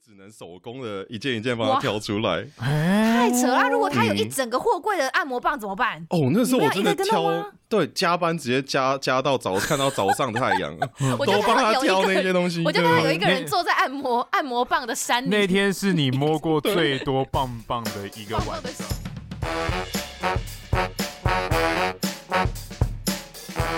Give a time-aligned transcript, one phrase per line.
[0.00, 3.68] 只能手工的一件一件帮它挑出来，太扯了！
[3.68, 6.04] 如果他有一整个货柜的按摩棒怎么办？
[6.08, 12.62] 哦，那时候我真的挑，对，加班直接加加到早，看到早上太阳， 都帮他挑那些东西。
[12.64, 15.28] 我就看到有一个人坐在按摩按摩棒的山里。
[15.28, 18.88] 那天是你摸过 最多棒棒的一个晚上。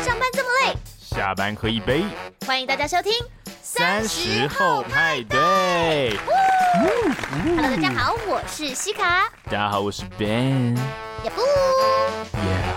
[0.04, 2.04] 上班这么累，下班喝一杯。
[2.46, 3.12] 欢迎大家收听。
[3.76, 6.16] 三十后派对。
[7.56, 9.28] Hello，大家好，我是西卡。
[9.46, 10.76] 大家好，我是 Ben。
[11.24, 11.42] 也不。
[12.38, 12.76] Yeah。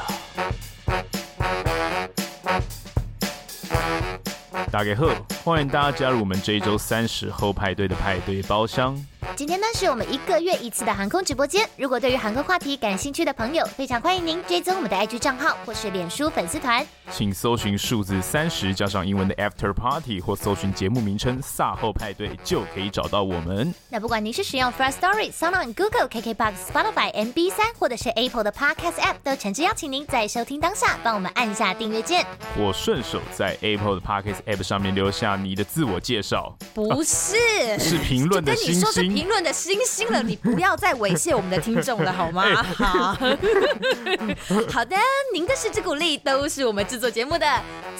[4.72, 5.06] 大家好，
[5.44, 8.98] 欢迎大家加入我们这一周三十后派对的派对包厢。
[9.36, 11.68] 今天呢，是我们一个月一次的航空直播间。
[11.78, 16.86] 如果对于航空话题感兴趣的朋友，非常欢迎您追踪我们的 IG 账号或是脸书粉丝团。
[17.12, 23.74] 请搜寻数字三十加上英文的 After Party，或搜寻节目名称“萨后派对”，就可以找到我们。
[23.90, 32.26] 那不管您是使用 Firstory、SoundOn、Google、KKBox、Spotify、MB 三，或者是 Apple 的 Podcast App，都诚挚邀请您在收听当下帮我们按下订阅键，
[32.58, 36.58] 我顺手在 Apple 的 Podcast App 上面留下你的自我介绍。
[36.74, 37.36] 不是，
[37.72, 39.17] 啊、 是评论的星星。
[39.18, 42.62] 评论的星星了，你不要再猥亵我们的听众了，好吗？
[42.78, 43.18] 好，
[44.72, 44.96] 好的，
[45.34, 47.48] 您的支持鼓励都是我们制作节目的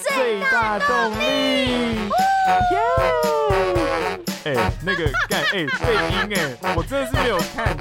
[0.00, 1.98] 最大动力。
[4.44, 7.76] 哎、欸，那个干哎，背音哎，我真的是没有看。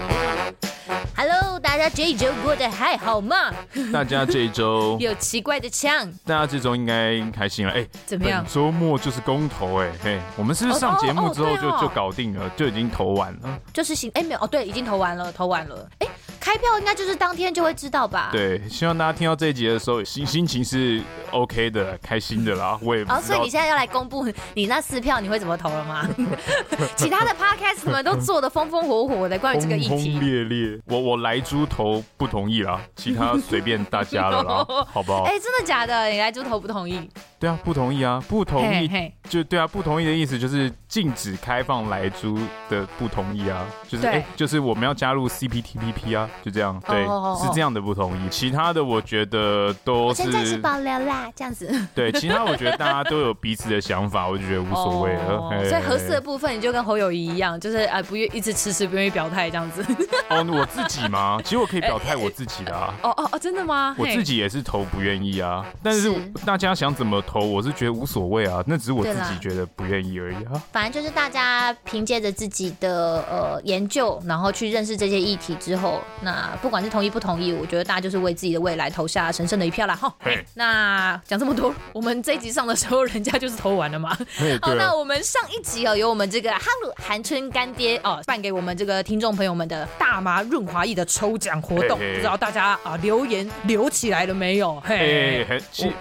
[1.15, 3.53] Hello，大家这一周过得还好吗？
[3.93, 7.71] 大家这一周 有奇怪的枪，大家这周应该开心了。
[7.71, 8.45] 哎、欸，怎么样？
[8.51, 13.59] 周末就是公投哎，嘿，我们是不是上节目之后就、oh, oh, oh, 就搞定了，就已经投完了？
[13.73, 15.87] 就是行，哎、欸，没有哦，对，已经投完了，投完了。
[15.99, 16.06] 哎、欸，
[16.47, 18.29] 开票应该就是当天就会知道吧？
[18.31, 22.79] 对，希望大家听到这一集的时候心心情是 OK 的，开心的啦。
[22.81, 26.07] 我也哦，所以你现在要来公布你那四票你会怎么投了吗？
[26.95, 30.79] 其他的 Podcast 们都做的风风火火的， 关于这个议题，轰轰烈烈。
[30.85, 35.23] 我我来猪头不同意啦，其他随便大家了啦， 好不好？
[35.27, 36.05] 哎、欸，真的假的？
[36.07, 37.09] 你来猪头不同意？
[37.39, 39.11] 对啊，不同意啊，不同意，hey, hey.
[39.29, 42.35] 就对啊，不同意的意思就是禁止开放来租
[42.67, 47.47] 的不同意啊，就是哎、欸，就是我们要加入 CPTPP 啊，就这样，对，oh, oh, oh, oh.
[47.47, 48.29] 是这样的不同意。
[48.29, 51.69] 其他的我觉得都是，现在是保留啦，这样子。
[51.93, 55.35] 对，其他我觉得大家都有彼此的想法，我就觉得无所谓了。
[55.37, 55.53] Oh.
[55.69, 59.85] 所以合适的部分，你就跟侯友谊一样，就是啊，不愿一直迟迟不愿意表态这样子。
[60.29, 61.39] 哦，我自己吗？
[61.43, 62.95] 其实我可以表态我自己的啊。
[63.03, 63.95] 哦哦哦，真的吗？
[63.95, 66.11] 我自己也是投不愿意啊，但是
[66.43, 67.21] 大家想怎么？
[67.27, 70.63] 投我是觉得无所谓啊，那只是我自己觉得不愿意而已啊。
[70.71, 79.93] 反正就是大家凭借着自己的呃研究，然后去认识这些议题之后，那不管是同意不同意，我觉得大家就是为自己的未来投下神圣的一票啦。
[79.93, 80.13] 哈。
[80.53, 84.17] 那讲这么多，我们这一集上的时候，人家就是投完了嘛。
[84.61, 94.79] 好，那我们上一集哦，有我们这个哈鲁韩春干爹哦，办给我们这个听众朋友们的大麻润滑液的抽奖活动，不知道大家啊留言留起来了没有？
[94.85, 95.45] 嘿，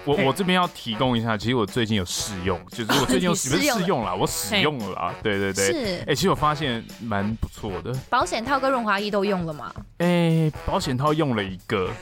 [0.05, 1.16] 我我这边要提供。
[1.17, 7.93] 一下，其实我最近有试用， 就是我最近有试试用了，我使用了啦，对对对，是，哎、欸，其实我发现蛮不错的。
[8.09, 9.73] 保险套跟润滑液都用了吗？
[9.97, 11.89] 哎、欸，保险套用了一个。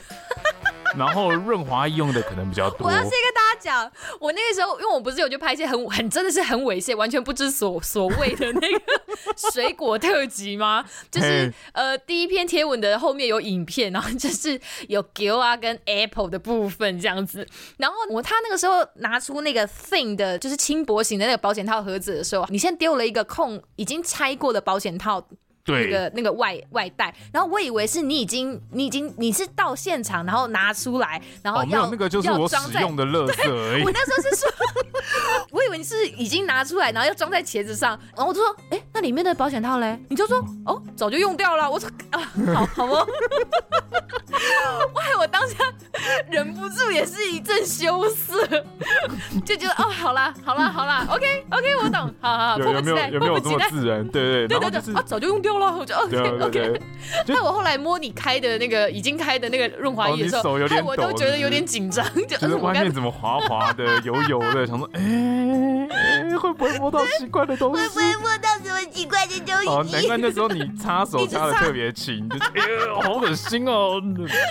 [0.96, 2.86] 然后润滑液用的可能比较多。
[2.86, 8.80] 我要先跟大家讲，我那个时候，因为我不是有去拍一些很很真的是很猥亵、完全不知所所谓的那个
[9.52, 10.84] 水果特辑吗？
[11.10, 17.46] 就是呃，第一篇贴文的后面有影片，然后就是有 Gill 啊跟 Apple 的部分这样子。
[17.78, 25.26] 然后我他那个时候拿出那个 Thin 的，就是轻薄型的那个保险套盒子的时候，你先丢了一个空已经拆过的保险套。
[25.66, 33.82] 对那个那个外外带，然后我以为是你已经你已经你是到现场，然后拿出来，然后要、哦、那个就是我使用的垃圾而已。
[33.84, 34.48] 我那时候是说，
[35.50, 39.98] 我以为你是已经拿出来，然后要装在茄子上，然后我就说，哎，那里面的保险套嘞？
[40.08, 41.68] 你就说，哦，早就用掉了。
[41.68, 42.20] 我说 啊，
[42.54, 43.08] 好好哦。
[44.94, 45.56] 哇，我当下
[46.30, 48.46] 忍不住也是一阵羞涩，
[49.44, 54.06] 就觉得哦，好啦好啦好啦，OK OK，我懂，好好好，有没有有没有这么自然？
[54.06, 55.55] 对对对对对，啊，早就用掉。
[55.58, 56.80] 我就 OK OK，
[57.26, 67.82] 那我后来摸你开的那个已经开的那个润滑液的时候，看 我都觉得有点紧张， 就是外面怎么滑滑的、油油的， 想说哎、会不会摸到奇怪的东西？
[67.82, 74.00] 会不会摸到什么奇怪的东哦，难怪那时候你擦手擦的特别勤，就是哎呀，好恶心哦。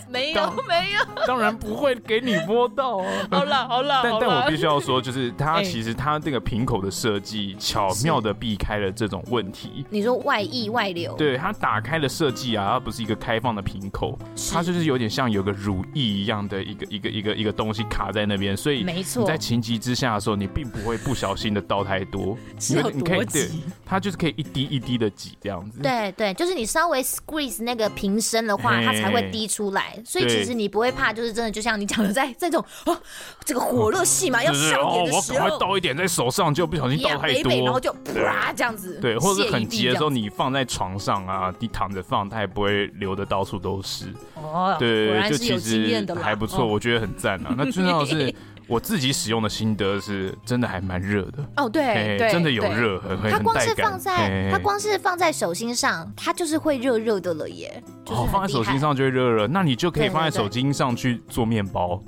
[0.10, 3.06] 没有没有，当然不会给你摸到啊。
[3.32, 9.86] 好了好了，但但我必须要说，就是它其实它这个瓶口的设计巧妙的避开了这种问题。
[9.90, 11.14] 你说外溢外流？
[11.16, 14.18] 对，它打开的设计啊，它不是一个开放的瓶口，
[14.52, 22.38] 它就是有点像有个乳液一样的一个一个一个一个东西卡在那边，所以没错，你在情急之下的时候，你并不会不小心的倒太多，
[22.72, 23.50] 因为你可以对，
[23.86, 25.82] 它就是可以一滴一滴的挤这样子。
[25.82, 32.98] 对对，就是你稍微 squeeze 那个瓶身的话，它才会滴出来，所以其实你不会怕，就是真的就像你讲的，在 这种哦
[33.44, 34.64] 这个火热戏嘛要上
[34.96, 44.06] 演的时候，我赶快倒一点在手上，就不小心倒太多，然后就啪这样子，对，或者是很急的时候，你放在床上啊，你躺着放，它也不会流的到处都是。
[44.36, 47.56] 哦，对，就其实还不错，我觉得很赞啊。
[47.58, 48.34] 那最重要的是。
[48.68, 57.80] 我自己使用的心得是真的还蛮热的哦，对对，真的有热，很很它光是放在它光是放在手心上，它就是会热热的了耶。
[58.08, 62.02] 哦，放在手心上就会热热，那你就可以放在手心上去做面包。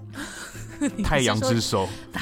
[1.04, 1.88] 太阳之手，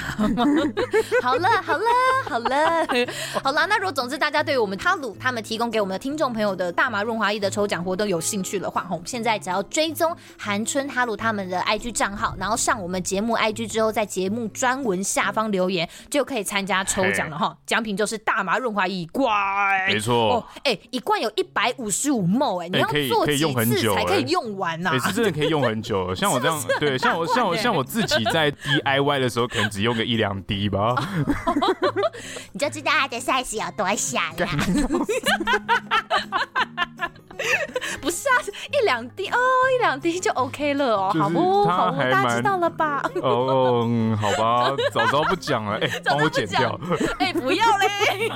[1.22, 1.86] 好了好了
[2.28, 2.88] 好了
[3.44, 17.58] 好了，那如果总之大家对于我们哈鲁他们提供给我们的听众朋友的大麻润滑液的抽奖活动有兴趣的话，我们现在只要追踪韩春哈鲁他们的 IG 账号，然后上我们节目 IG 之后，在节目专文下方留言，就可以参加抽奖了哈。
[17.66, 19.30] 奖品就是大麻润滑液一罐，
[19.88, 24.92] 没错哦，哎，一罐有一百五十五 ml，哎，你要做几次才可以用完呢？
[24.94, 28.45] 也是真的可以用很久，像我这样，对，像我像我像我自己在。
[28.52, 30.96] 在 DIY 的时候，可能只用个一两滴吧，
[32.54, 34.48] 你就知道它的 size 有多小了。
[38.02, 38.34] 不是啊，
[38.72, 39.38] 一两滴哦，
[39.76, 41.66] 一两滴就 OK 了哦，好不？
[41.66, 43.02] 好，大家知道了吧？
[43.22, 43.88] 哦，
[44.20, 46.80] 好吧，早知道不讲了， 哎，帮我剪掉，
[47.20, 48.30] 哎，不要嘞。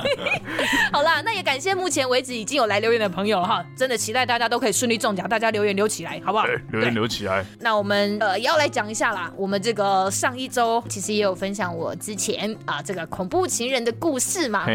[0.92, 6.46] 好啦，那也感谢目前为止已经有来留言的朋友哈，真的期待大家都可以顺利中奖，大家留言留起来，好不好？
[6.72, 7.46] 留言留起来。
[7.60, 14.74] 那我们呃也要来讲一下啦，我们这个上一周其实也有分享我之前啊这个恐怖情人的故事嘛，哈，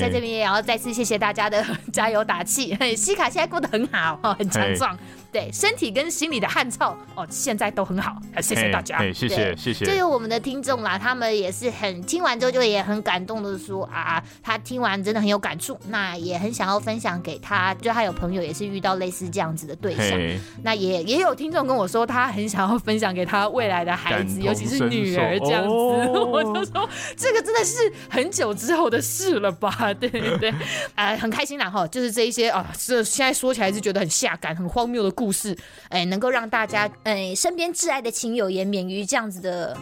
[0.00, 4.96] 在这边也要再次谢谢大家的加油打气，西卡现在过得很好，很强壮。
[5.36, 9.84] 对，身体跟心理的汗臭哦，现在都很好，谢谢大家，谢谢谢谢。
[9.84, 20.18] 就有我们的听众啦，他们也是很听完之后就也很感动的说啊，他听完真的很有感触，那也很想要分享给他，就他有朋友也是遇到类似这样子的对象，
[20.62, 25.68] 那也也有听众跟我说，他很想要分享给他未来的孩子，尤其是女儿这样子，
[26.16, 29.92] 我就说这个真的是很久之后的事了吧？
[30.00, 30.54] 对 对对，
[30.94, 35.25] 哎，很开心啦哈，就是这一些啊，这现在说起来是觉得很下感、很荒谬的故事。
[35.26, 35.58] 故事，
[35.88, 39.76] 哎，能够让大家，哎，身边挚爱的亲友也免于这样子的，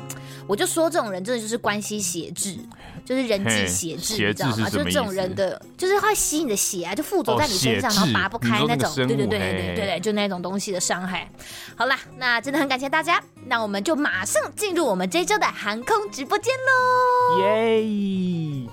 [0.46, 2.56] 我就说这种人真的就是关系血质，
[3.05, 4.70] 就是人际血质，你知道吗？
[4.70, 11.31] 就是这种人的，就是会吸你的血啊，就附着在你身上，然后拔不开那种，对对对对对对对，就那种东西的伤害。
[11.76, 17.40] 好啦，那真的很感谢大家，那我们就马上进入我们这周的航空直播间喽！
[17.43, 18.67] 耶！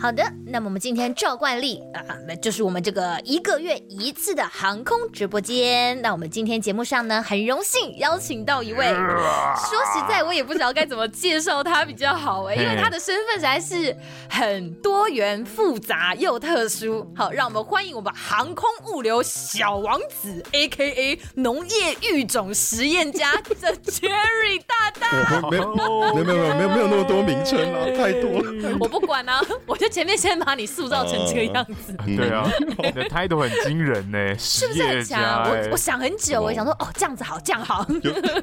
[0.00, 6.00] 好的，那么我们今天照惯例啊，那就是我们这个一个月一次的航空直播间。
[6.02, 13.96] 那我们今天节目上呢，很荣幸邀请到一位，说实在我也不知道该怎么介绍他比较好哎，因为他的身份实在是
[14.28, 17.08] 很多元复杂又特殊。
[17.14, 21.20] 好，让我们欢迎我们航空物流小王子，A.K.A.
[21.34, 25.40] 农业育种实验家的 Jerry 大大。
[25.48, 28.76] 没有没有没有没有没有那么多名称啊，太多了。
[28.80, 29.88] 我不管啊，我就。
[29.90, 32.50] 前面先把你塑造成这个样子，呃、对啊，
[32.82, 35.48] 你的态度很惊人呢，是不是很强？
[35.48, 37.86] 我我想很久，我想说，哦，这样子好，这样好。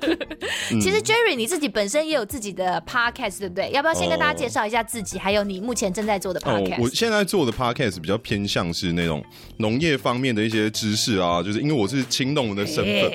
[0.82, 3.70] 其实 Jerry 你自己本身也有自己的 podcast，对不对？
[3.72, 6.76] 要不要先跟大家介绍一下自己，还有你目前正在做的 podcast？
[6.76, 9.24] 哦，我现在做的 podcast 比较偏向是那种
[9.58, 13.12] 农业方面的一些知识啊，就是因为我是青农的身份，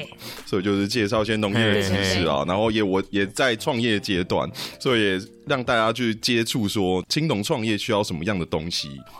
[0.47, 5.21] 所以就是介绍一些农业的知识啊，然后也我也在创业阶段，所以也。
[5.45, 8.72] 让大家去接触说青农创业需要什么样的东西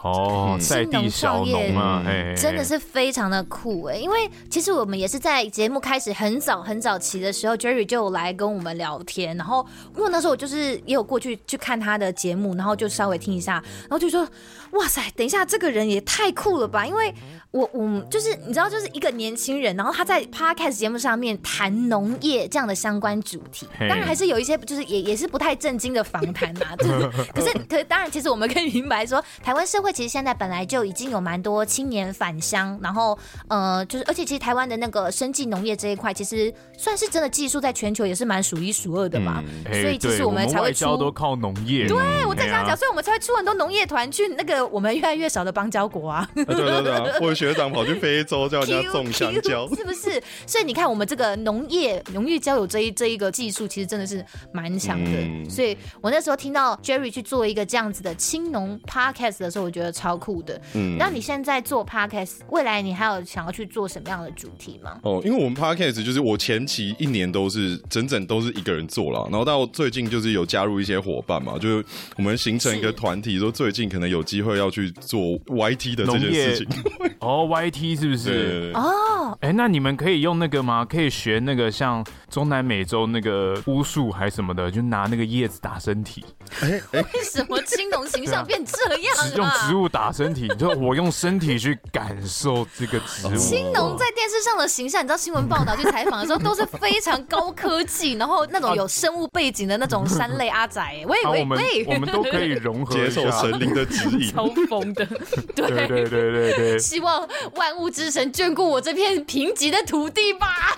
[0.03, 2.03] 哦，在地小农嘛，
[2.37, 3.97] 真的是非常的酷哎！
[3.97, 9.67] 因为其实我们也是在节目开始很早很早期的时候，Jerry 就来跟我们聊天，然后
[9.97, 14.29] 因为那时候我就是也有过去去看他的节目，然后就稍微听一下，然后就说
[14.73, 16.87] 哇塞，等一下这个人也太酷了吧！
[16.87, 17.13] 因为
[17.51, 26.03] 我我就是你知道，就是一个年轻人，然后他在 Podcast 节目上面谈农业这样的相关主题，当然还是有一些就是也也是不太正经的。
[26.13, 26.89] 访谈啊，对，
[27.33, 33.19] 可是可是当然，其实我们可以明白说，台湾社会其实现在本来就已经有蛮多青年返乡，然后
[33.49, 39.43] 呃，就是而且其实台湾的那个生计农业这一块，其实算是真的技术在全球也是蛮数一数二的嘛。
[39.65, 41.87] 嗯、所以其实我们才会出，都靠农业。
[41.89, 41.97] 对，
[42.27, 46.29] 我在想讲，所以我们才会出很多农业团去那个我们越来越少的邦交国啊。
[46.35, 50.23] 对对对，或者学长跑去非洲叫人家 种香蕉，是不是？
[50.47, 55.11] 所以你看，我们这个农业农业交友这一这一个技术，其实真的是蛮强的。
[55.11, 60.61] 嗯、所以我那时候听到 Jerry 去做一个这样子的青农 Podcast 的时候，我觉得超酷的。
[60.75, 64.99] 嗯，那你现在做 Podcast，未来你还有想要去做什么样的主题吗？
[65.03, 71.85] 哦，因为我们 Podcast 就是我前期一年都是整整都是一个人做了，然后到最近就是有加入一些伙伴嘛，就是
[72.17, 76.69] 我们形成一个团体，说最近可能有机会要去做 YT 的这件事情。
[77.21, 78.73] 哦，YT 是不是？
[78.75, 80.85] 哦，哎，那你们可以用那个吗？
[80.85, 86.25] 可以学那个像中南美洲那个巫术还什么的，就拿那个叶子打身体。
[86.61, 89.33] 哎哎，为什么青龙形象变这样啊？
[89.37, 93.37] 用植物打身体，就我用身体去感受这个植物。
[93.37, 100.83] 青农在电视上的形象，你知道新闻报道去采访的时候都是非常高科技，然后那种有生物背景的那种山类阿仔。
[101.07, 105.07] 喂喂喂，我们都可以融合，接受神灵的指引， 超疯的。
[105.55, 107.27] 对对对对对，希望
[107.57, 110.77] 万物之神眷顾我这片贫瘠的土地吧。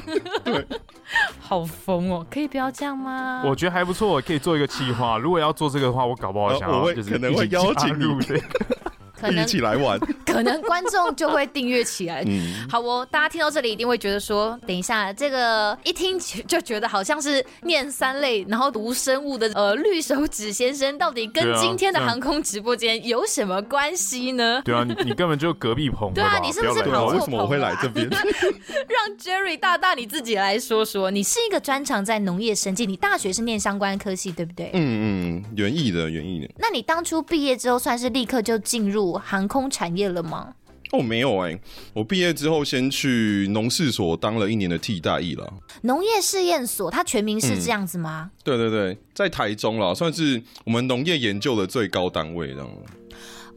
[1.39, 2.27] 好疯哦！
[2.31, 3.43] 可以不要这样吗？
[3.45, 5.19] 我觉得还不错，可以做一个企划。
[5.19, 7.95] 如果要做这个的话，我搞不好想要就是可能会邀请
[8.33, 8.41] 入
[9.31, 9.43] 这个。
[9.43, 12.23] 一起来玩， 可能观众就会订阅起来。
[12.27, 24.61] 嗯，好哦，大家听到这里一定会觉得说，等一下这个一听就觉得好像是念三类，然后读生物的呃绿手指先生，到底跟今天的航空直播间有什么关系呢？
[24.65, 26.13] 对啊，你你根本就隔壁棚。
[26.15, 27.19] 对啊，你是不是跑错棚？
[27.19, 28.09] 为什么我会来这边？
[28.11, 34.71] 让 Jerry 大大你自己来说说，你是一个专长在农业生计，你大学是念相关科系对不对？
[34.75, 36.51] 嗯嗯，园艺的园艺的。
[36.59, 40.55] 那你当初毕业之后，算是立刻就进入航空产业了吗？
[40.93, 41.61] 哦，没有哎、欸，
[41.93, 45.53] 我毕业之后先去农事所当了一年的替代役了。
[45.83, 48.31] 农业试验所，它全名是这样子吗？
[48.33, 52.71] 嗯、对对对，在台中啦，算是我们农业研究的最高单位这样。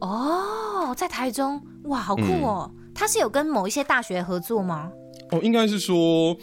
[0.00, 2.68] 哦，在台中，哇，好酷哦！
[2.74, 4.90] 嗯、它是有跟某一些大学合作吗？
[5.30, 6.36] 哦，应该是说，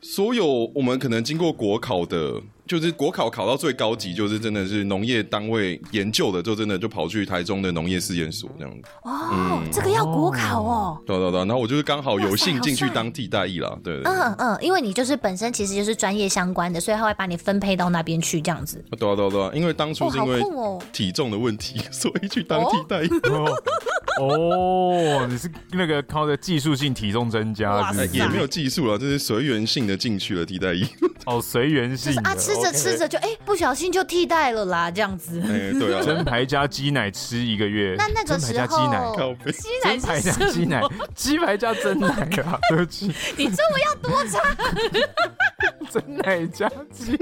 [0.00, 2.42] 所有我们可能经过国考的。
[2.66, 8.88] 就是国考考到最高级，就是真的是农业单位研究的，就真的就跑去台中的农业试验所这样子。
[9.02, 11.02] 哦，嗯、这个要国考哦。
[11.06, 13.76] 对对对，然后我就是刚好有幸进去当替代役啦。
[13.82, 18.82] 对，对，对，嗯嗯，因为你就是本身其实就是专业相关的，所以他会把你分配到那边去这样子。
[18.98, 20.42] 对啊对啊对啊，因为当初是因为
[20.92, 23.08] 体重的问题，所以去当替代役。
[23.30, 23.62] 哦，
[24.20, 30.86] 哦，你是那个靠着技术性体重增加是是，也没有技术了，就是随缘性的进去了替代役。
[31.26, 35.40] 哦，随缘性啊，吃着吃着就哎、欸，不小心就替代了啦，这样子。
[35.40, 37.94] 哎，对啊，蒸排 加鸡奶吃一个月。
[37.96, 39.02] 那那个时候， 鸡奶，
[39.52, 40.82] 鸡奶排加鸡奶，
[41.14, 42.08] 鸡排加真奶
[42.44, 43.12] 啊，对不起。
[43.36, 44.40] 你中文要多差？
[45.90, 47.16] 真奶加鸡，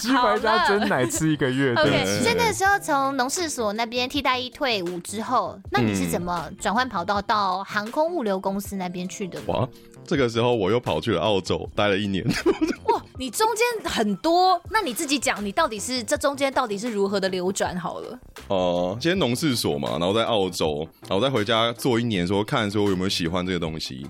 [0.00, 1.72] 鸡排加真奶吃一个月。
[1.74, 9.40] OK，所以那个时候从农事所那边替代役退伍之后，那你是怎么转换跑道到航空物流公司那边去的？
[9.46, 9.68] 哇，
[10.08, 12.24] 这个时候我又跑去了澳洲待了一年。
[12.88, 17.78] 哇，你中间很多，那你自己讲，你到底是这中间到底是如何的流转？
[17.78, 24.06] 好了，哦、呃，先农事所嘛，然后在澳洲，然后再回家做一年，说看说我有没有喜欢这个东西，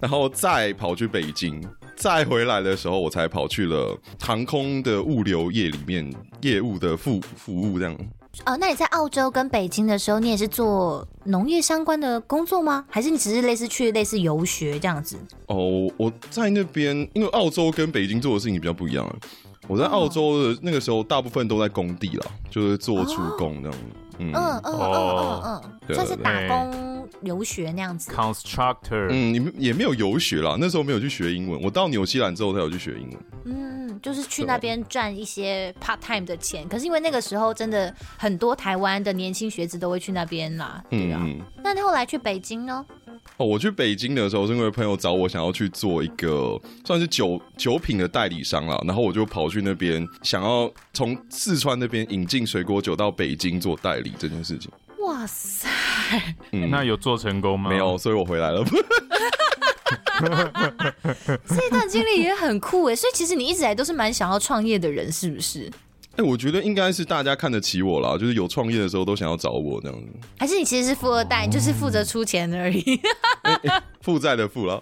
[0.00, 1.62] 然后再跑去北京，
[1.94, 6.10] 再回来的时候，我才跑去了航空的物流业里面
[6.40, 7.94] 业务的服服务这样。
[8.44, 12.84] 哦，那你在澳洲跟北京的时候，你也是做农业相关的工作吗？
[12.88, 15.16] 还是你只是类似去类似游学这样子？
[15.46, 19.06] 哦，我在那边，因为澳洲跟北京做的事情比较不一样。
[19.66, 23.78] 我在澳洲的那个时候，大部分都在工地了，就是做出工这样。
[24.18, 28.10] 嗯嗯嗯嗯嗯，算是打工留学那样子。
[28.12, 31.60] Constructor，嗯，你们也没有游学啦，那时候没有去学英文。
[31.62, 33.18] 我到纽西兰之后才有去学英文。
[33.46, 36.66] 嗯，就是去那边赚一些 part time 的钱。
[36.68, 41.20] 可是因为那个时候真的很多台湾的年轻学子都会去那边啦，对啊。
[41.62, 42.84] 那你后来去北京呢？
[43.36, 54.70] 哦，我去北京的时候是因为朋友找我，想要去做一个算是酒酒品的代理商啦，然后我就跑去那边，想要从四川那边引进水果酒到北京做代理这件事情。
[55.00, 55.68] 哇塞，
[56.52, 57.68] 嗯，那有做成功吗？
[57.68, 58.64] 没有，所以我回来了。
[61.46, 65.68] 这段经历也很酷哎，所以其实你一直来都是蛮想要创业的人，是不是？
[66.16, 70.06] 哎、欸，我觉得应该是大家看得起我啦，就是有创业的时候都想要找我这样子。
[70.38, 73.00] 还是你其实是富二代，你就是负责出钱而已。
[74.00, 74.80] 负债、的富了。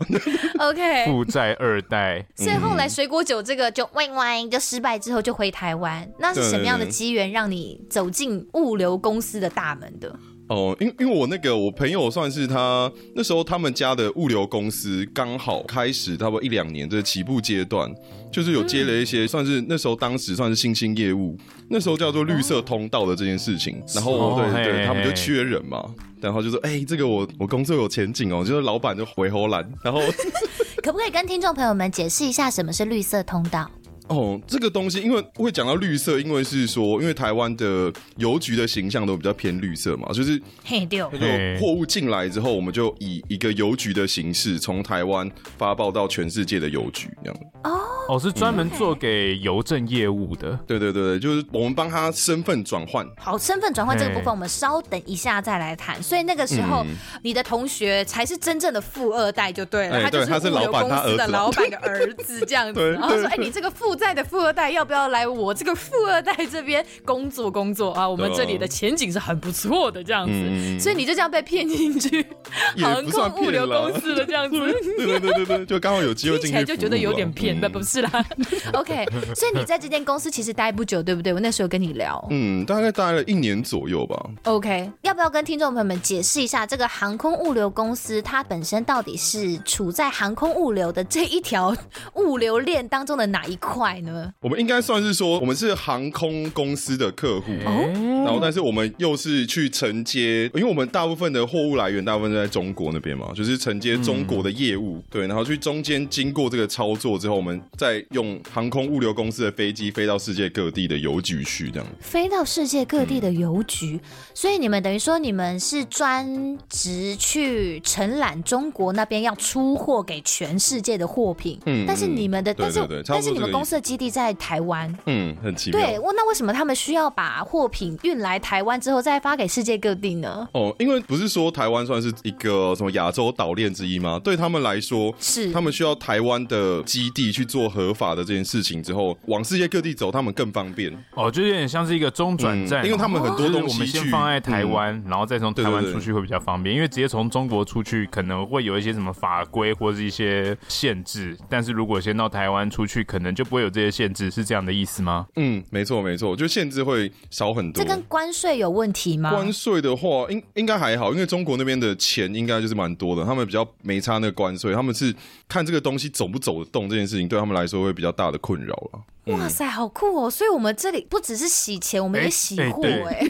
[0.58, 1.06] OK。
[1.06, 2.22] 负债二代。
[2.36, 10.14] 所以后来水果酒这个就歪歪就失败之后就回台湾，那是什么样的机缘让你走进物流公司的大门的？
[10.52, 17.90] 哦，因因为我那个我朋友算是他那时候他们家的物流公司刚好开始差不多一两年的起步阶段，
[18.30, 21.38] 就是有接了一些算是那时候当时算是新兴业务，
[21.70, 25.82] 那时候叫做绿色通道的这件事情，然后对对对，他们就缺人嘛，
[26.20, 30.00] 然后就说哎、欸，这个我我工作有前景哦，就是老板就回荷兰，然后
[30.82, 33.70] 可不可以跟听众朋友们解释一下什么是绿色通道？
[34.12, 47.40] 哦，这个东西因为会讲到绿色，因为是说，因为台湾的邮局的形象都比较偏绿色嘛，就是嘿对，就货物进来之后，我们就以一个邮局的形式从台湾发报到全世界的邮局这样。
[47.64, 47.78] 哦
[48.08, 50.58] 哦，是专门做给邮政业务的。
[50.66, 53.06] 对对对对，就是我们帮他身份转换。
[53.16, 56.02] 好，身份转换这个部分我们稍等一下再来谈。
[56.02, 56.84] 所以那个时候，
[57.22, 62.90] 你的同学才是真正的富二代就对了，他就是物流公司的老板的儿子这样子。
[62.90, 68.08] 然后说，哎，你这个负债的富二代要不要来我这个富二代这边工作工作啊？
[68.08, 72.26] 我们这里的前景是很不错的，这样子，嗯、所以你就这样被骗进去
[72.78, 74.58] 航空物流公司了，这样子。
[74.58, 78.10] 对对对对对，就刚好有机会进去，就觉得有点骗，那、嗯、不是啦。
[78.74, 81.32] OK，所以你在这间公司其实待不久，对不对？
[81.32, 84.30] 我那时候跟你聊，嗯，大概待了一年左右吧。
[84.44, 91.74] OK，要不要跟听众朋友们解释一下这个航空物流公司它本身到底是处在航空物流的这一条
[92.14, 94.32] 物流链当中的哪一块呢？
[94.40, 111.86] 我们应该算是说，我们是航空公司的客户，然后但是我们又是去承接，因为我们大部分的货物来源大部分都在中国那边嘛，就是承接中国的业务，对，然后去中间经过这个操作之后，我们再用航空物流公司的飞机飞到世界各地的邮局去，这样。
[112.00, 114.00] 飞到世界各地的邮局，
[114.34, 124.32] 所以你们等于说你们是专职去承揽中国那边要出货给全世界的货品，嗯，但是你们的，但是但是你们公司的基地在。
[124.42, 125.78] 台湾，嗯，很奇妙。
[125.78, 130.48] 对，那为什么他们需要把货品运来台湾之后再发给世界各地呢？
[130.52, 134.18] 哦，因为不是说台湾算是一个什么亚洲岛链之一吗？
[134.22, 140.92] 对他们来说，是他们需要台湾的基地去做合法的这件事情之后，往世界各地走，他们更方便。
[141.14, 146.74] 哦，就有点像是一个中转站，嗯，因为他们很多东西，我们先放在台湾，嗯，然后再从台湾出去会比较方便。
[146.74, 155.02] 因为直接从中国出去可能会有一些什么法规或者是一些限制，但是如果先到台湾出去，可能就不会有这些限制，是这样的意思。
[155.02, 155.26] 吗？
[155.36, 157.82] 嗯，没错没错，就限制会少很多。
[157.82, 159.30] 这跟关税有问题吗？
[159.30, 165.14] 关税的话，应应该还好，因为中国那边的钱应该就是蛮多的，他们比较没差那个关税，他们是
[165.48, 169.34] 看这个东西走不走得动这件事情，对他们来说会比较大的困扰了。
[169.34, 170.30] 哇塞，好酷哦！
[170.30, 173.26] 所以我们这里不只是洗钱，我们也洗货哎。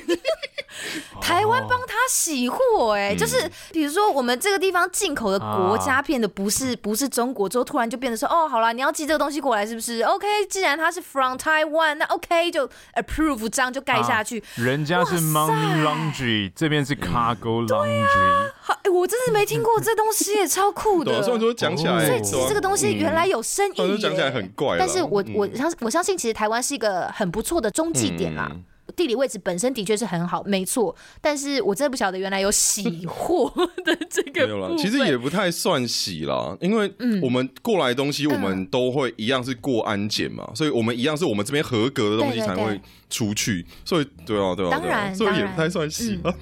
[1.21, 14.43] 台湾帮他洗货哎，就是比如说我们这个地方进口的国家变得不是不是中国之后，突然就变得说哦，好了，你要寄这个东西过来是不是？OK，既然它是 from Taiwan，那 OK 就 approve 章就盖下去。
[14.57, 18.51] 人家是 money laundry，这边是 cargo laundry。
[18.61, 21.21] 好，哎，我真是没听过这东西，也超酷的。
[21.23, 23.99] 虽然说讲起来，所以其实这个东西原来有深意。
[23.99, 25.79] 讲起来很怪，但是我我相信。
[25.81, 28.49] 我相信，其实台湾是一个很不错的中继点啦。
[28.51, 28.63] 嗯、
[28.97, 30.95] 地理位置本身的确是很好，没错。
[31.21, 33.53] 但是我真的不晓得原来有洗货
[33.85, 34.47] 的这个。
[34.47, 36.93] 没有啦，其实也不太算洗啦，因为
[37.23, 43.65] 我们过来的东西，我们都会一样是过安检嘛，嗯、所以我们一样是我们这边合格的东西才会出去。
[43.85, 46.21] 所以对啊对啊，当然，所以也不太算洗。
[46.25, 46.35] 嗯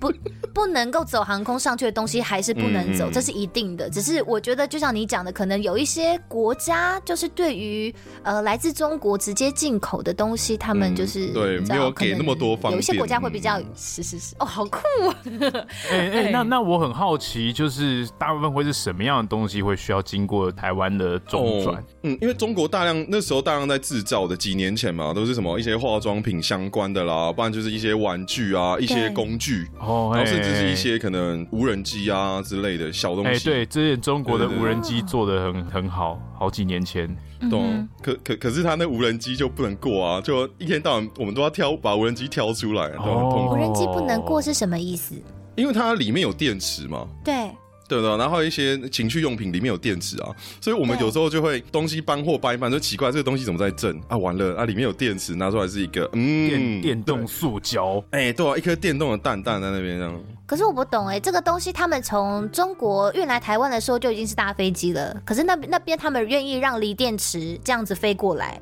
[0.00, 0.12] 不，
[0.52, 3.88] 不能够走航空上去的东西还是不能走，嗯、这是一定的。
[3.88, 12.72] 只是我觉得，就像你讲的，可能有一些国家就是对于呃来自中国直接进口的东西，他们就是、嗯、对没有给那么多方便。
[12.72, 15.16] 有一些国家会比较、嗯、是是是哦，好酷啊！
[15.90, 21.76] 哎 哎，那那我很好奇，就是大部分会是什么样的东西会需要经过台湾的中转？
[21.76, 29.66] 哦、嗯，因为中国大量那时候大量在制造的，几年前嘛，都是什么一些化妆品相关的啦，不然就是一些玩具啊，一些工具。
[29.80, 33.30] 哦，然后甚至是一些可能无人机啊之类的小东西。
[33.30, 37.08] 哎，对，之前中国的无人机做的很很好，好几年前。
[37.48, 42.90] 懂，可可可是他那无人机就不能过啊，就一天到晚我们都要挑把无人机挑出来。
[42.98, 45.14] 无人机不能过是什么意思？
[45.54, 47.06] 因为它里面有电池嘛。
[47.24, 47.50] 对。
[47.88, 50.28] 对的，然后一些情趣用品里面有电池啊，
[50.60, 54.16] 所以我们有时候就会东西搬货搬一搬，就奇怪这个东西怎么在震啊？
[54.18, 60.20] 完了啊，里面有电池，拿出来是一个嗯电电动塑胶，哎，对啊，一颗电动的蛋蛋在那边这样。
[60.46, 68.60] 可是我不懂哎，这个东西他们从中国运来台湾的时候就已经是大飞机了，可是那那边他们愿意让锂电池这样子飞过来。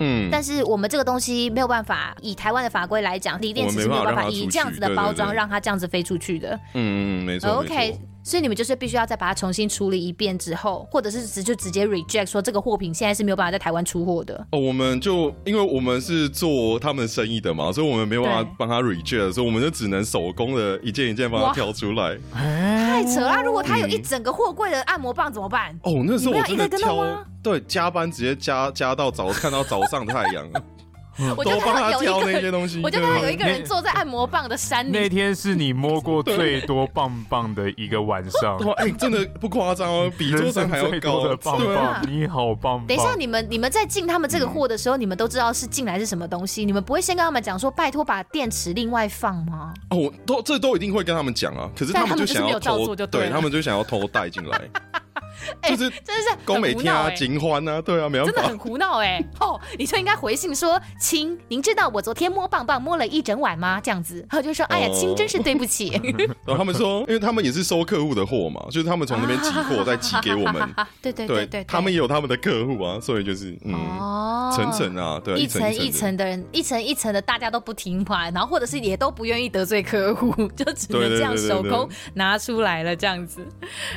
[0.00, 6.54] 嗯，但是我们这个东西没有办法以台湾的法规来讲，锂电池是没有办法以这样子的包装让它这样子飞出去的。
[6.74, 7.50] 嗯嗯，没错。
[7.50, 7.98] OK。
[8.28, 14.34] 所以你们就是必须要再把它重新处理一遍之后，或者是直就直接 reject 说这个货品现在是没有办法在台湾出货的。
[14.52, 22.18] 哦，我们就因为我们是做他们生意的嘛，所以我们没有办法帮他 reject，所以我们就只能手工的一件一件帮他挑出来。
[22.34, 23.42] 太扯了！
[23.42, 25.74] 如果他有一整个货柜的按摩棒怎么办？
[25.84, 30.46] 哦，那时候我真的挑，对，加班直接加加到早看到早上太阳。
[31.36, 34.90] 我就帮他挑那些东西，我就看到有一个人坐在按摩棒的山里。
[34.90, 38.56] 那天是你摸过最多棒棒的一个晚上。
[38.76, 41.76] 哎、欸，真的不夸张哦， 比桌上还要高的棒棒。
[41.76, 42.86] 啊、你好棒棒！
[42.86, 49.74] 等一下，你们你们在进他们这个货的时候，嗯、你们都知道是进来是什么东西，你们不会先跟他们讲说，拜托把电池另外放吗？
[49.90, 51.70] 哦，都这都一定会跟他们讲啊。
[51.76, 54.60] 可是他们就想要偷，对他们就想要偷带进来。
[55.62, 59.22] 哎，真的是工美天啊，金欢啊，对啊，没有，真的很胡闹哎！
[59.40, 63.80] 哦，你就应该回信说，亲，您知道我昨天摸棒棒摸了一整晚吗？
[63.80, 65.90] 这样子，然后就说，哎呀，亲，真是对不起。
[66.44, 70.68] 然后他们说，因为他们也是收客户的货嘛，就是他们从那边寄货再寄给我们。
[71.02, 73.74] 对对对对，他们也有他们的客户啊，所以就是嗯，
[74.52, 83.46] 层层啊，对，一层一层的人，一层一层的，大家都不听话，然后或者是也都不愿意得罪客户，就只能这样手工拿出来了，这样子。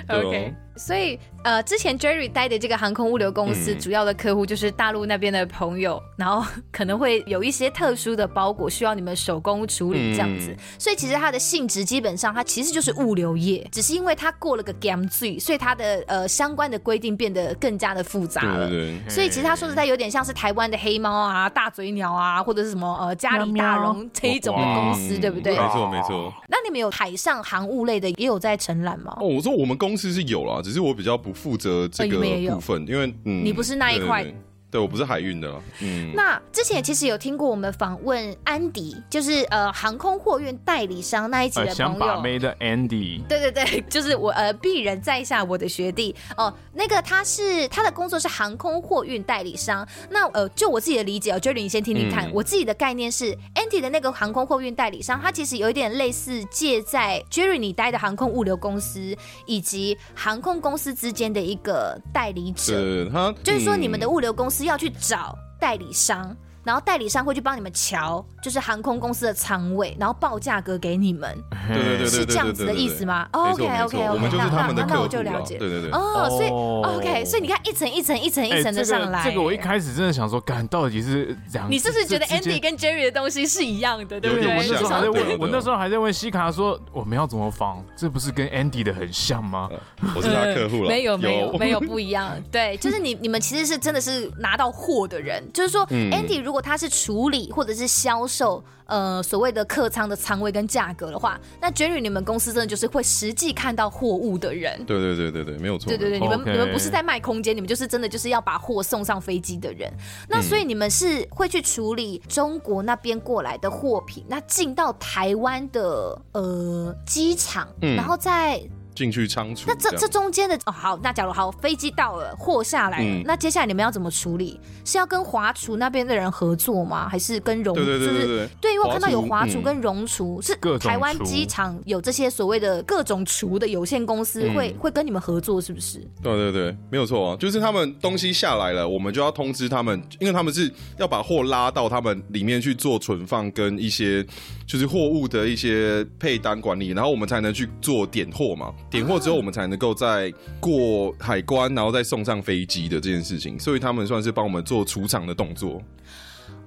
[0.08, 0.54] OK。
[0.82, 10.51] 所以，呃，之前 Jerry 待的这个航空物流公司，主要的客户就是大陆那边的朋友，嗯、然后可能会有一些特殊的包裹需要你们手工处理这样子。
[10.51, 18.69] 嗯、所以其实它的性质基本上它其实就是物流业，只是因为它过了个 gam 罪，所以它的呃相关的规定变得更加的复杂了。
[18.69, 25.58] 对所以其实他说实在有点像是台湾的黑猫啊、大嘴鸟啊，或者是什么呃嘉里大荣这一种的公司，对不对？
[25.58, 26.32] 没错没错。
[26.47, 29.17] 那你们有海上航务类的也有在承揽吗？
[29.19, 30.62] 哦，我说我们公司是有啦。
[30.62, 34.26] 只是我比较不负责这个部分，因为嗯，你不是那一块。
[34.72, 35.54] 对，我不是海运的。
[35.82, 43.22] 嗯，那之前其实有听过我们访问安迪，就是呃航空货运代理商那一集的朋友，想把妹的 Andy。
[43.28, 49.86] 对对对， 就是我呃鄙人在下我的学弟哦，那个他是他的工作是航空货运代理商。
[50.10, 59.14] 那呃就我自己的理解哦，Jerry 你先听听看，嗯、我自己的概念是 Andy 的那个航空货运代理商，他其实有一点类似借在 Jerry 你待的航空物流公司
[59.46, 62.62] 以及航空公司之间的一个代理者。
[62.62, 64.61] 是他，嗯、就是说你们的物流公司。
[64.62, 66.38] 是要去找代理商。
[66.63, 74.38] 然后代理商会去帮你们瞧，就是航空公司的仓位，然后报价格给你们， 对对对，是这样子的意思吗？OK OK OK，
[74.76, 75.91] 那那我就了解，对对对。
[75.91, 79.24] 哦，所以 OK，所以你看一层一层一层一层的上来。
[79.24, 81.67] 这个我一开始真的想说，干到底是这样。
[81.69, 84.56] 你是不是觉得 Andy 跟 Jerry 的东西是一样的，对不对？
[84.58, 87.84] 我那时候还在问，我那时候还在问西卡说，我们要怎么仿？
[87.95, 89.69] 这不是跟 Andy 的很像吗？
[90.15, 92.36] 我是他客户了，没有没有没有不一样。
[92.52, 104.84] 对，就是你你们其实是真的是拿到货的人，就是说 Andy 如果他是处理或者是销售，呃，所谓的客舱的仓位跟价格的话，那 Jerry 你们公司真的就是会实际看到货物的人。
[104.86, 105.88] 对对对对对，没有错。
[105.88, 109.92] 对对对，你们你们不是在卖空间，你们就是真的就是要把货送上飞机的人。
[110.28, 118.62] 那所以你们是会去处理中国那边过来的货品，那进到台湾的呃机场，嗯、然后再。
[118.93, 124.60] 进去仓储，那这这中间的哦好，那假如好飞机到了，货下来了，嗯、那接下来你们要怎么处理？
[124.86, 127.08] 是要跟华厨那边的人合作吗？
[127.08, 127.75] 还是跟荣？
[127.75, 135.99] 对对对对对，对，因为我看到有华厨跟荣厨，嗯、是台湾机场有这些所谓的各种厨的有限公司会、嗯、会跟你们合作，是不是？
[136.21, 144.25] 对对对，没有错啊，就是他们东西下来了，我们就要通知他们，因为他们是要把货拉到他们里面去做存放跟一些
[144.72, 148.74] 就是货物的一些配单管理，然后我们才能去做点货嘛。
[148.90, 155.82] 点货之后，我们才能够再过海关，然后再送上飞机的这件事情，所以他们算是帮我们做储藏的动作。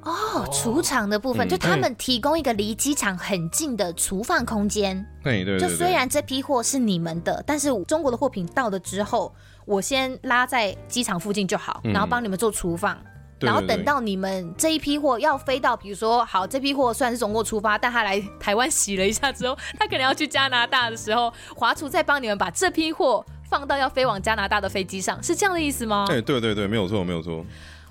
[0.02, 5.02] 哦，储藏的部分，就他们提供一个离机场很近的储放空间。
[5.22, 5.58] 对对。
[5.58, 12.98] 就虽然这批货是你们的，但是中国的货品到了之后，我先拉在机场附近就好，然后帮你们做储放。
[13.44, 26.06] 然后等到你们这一批货要飞到，比如说好，这批货算是中国出发，但他来台湾洗了一下之后，他可能要去加拿大的时候，华厨再帮你们把这批货放到要飞往加拿大的飞机上，是这样的意思吗？
[26.08, 27.44] 哎，对对对，没有错，没有错。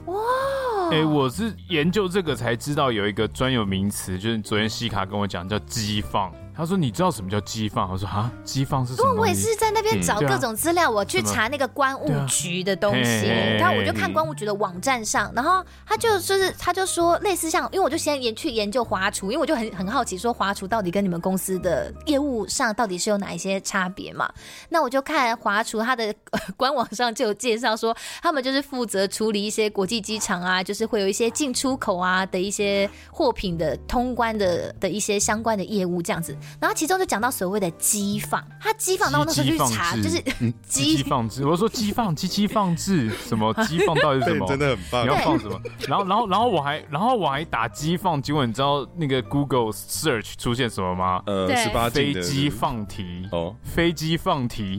[0.05, 6.31] 哇，哎，我是研究这个才知道有一个专有名词，就是昨天西卡跟我讲叫机放。
[6.55, 13.27] 他说：“你知道什么叫机放？”我说：“啊，机放是什么？”对，我也是在那边找各种资料，我去查那个关务局的东西。
[13.57, 24.31] 然后我就看关务局的网站上，然后他就就是他就说类似像，因为我就先研去研究华厨，因为我就很很好奇说华厨到底跟你们公司的业务上到底是有哪一些差别嘛？
[24.69, 26.13] 那我就看华厨他的
[26.55, 36.35] 官网上就有介绍说，他们就是负责处理一些国际机场啊，就是会有一些进出口啊的一些货品的通关的的一些相关的业务这样子。
[36.59, 40.21] 然后其中就讲到所谓的机放，他机放，然后我那时候去查，就是
[40.67, 41.45] 机放置。
[41.45, 44.47] 我说机放机机放置什么 机放到底是什么？
[44.47, 45.03] 真的很棒。
[45.03, 45.59] 你要放什么？
[45.87, 51.21] 然后然后然后我还然后我还打机放，结果你知道那个 Google Search 出现什么吗？
[51.25, 54.77] 呃，十八飞机放题哦，飞机放题。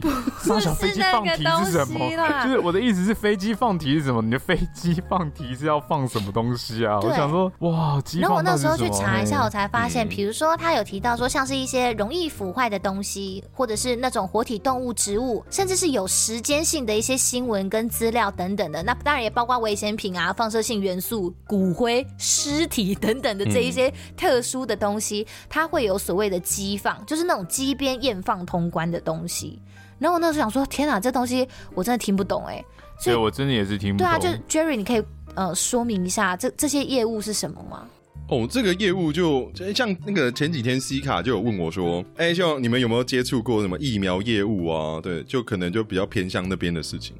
[0.49, 1.99] 我想飞机放题是什么？
[2.43, 4.21] 就是我的意思是飞机放题是什么？
[4.21, 6.99] 你的飞机放题是要放什么东西啊？
[7.01, 7.99] 我想说哇。
[8.19, 11.55] 然后我那时候去查一下，我才发现，比如说他有提到说像是。
[11.55, 18.83] 一些容易腐坏的东西，或者是那种活体动物、植物，甚至是有时间性的一些新闻跟资料等等的。
[18.83, 29.61] 那当然也包括危险品啊、放射性元素、骨灰、尸体等等的这一些特殊的东西，嗯、它会有所谓的机放，就是那种机边验放通关的东西。
[29.97, 32.65] 然后我那时候想说，天哪，这东西我真的听不懂哎、欸。
[32.97, 34.07] 所以我真的也是听不懂。
[34.09, 35.03] 对啊，就是 Jerry，你可以
[35.35, 37.87] 呃说明一下这这些业务是什么吗？
[38.27, 44.99] 哦，这个业务就像那个前几天 C 卡就有问我说，哎，就你们有没有接触过什么疫苗业务啊？
[44.99, 47.15] 对，就可能就比较偏向那边的事情。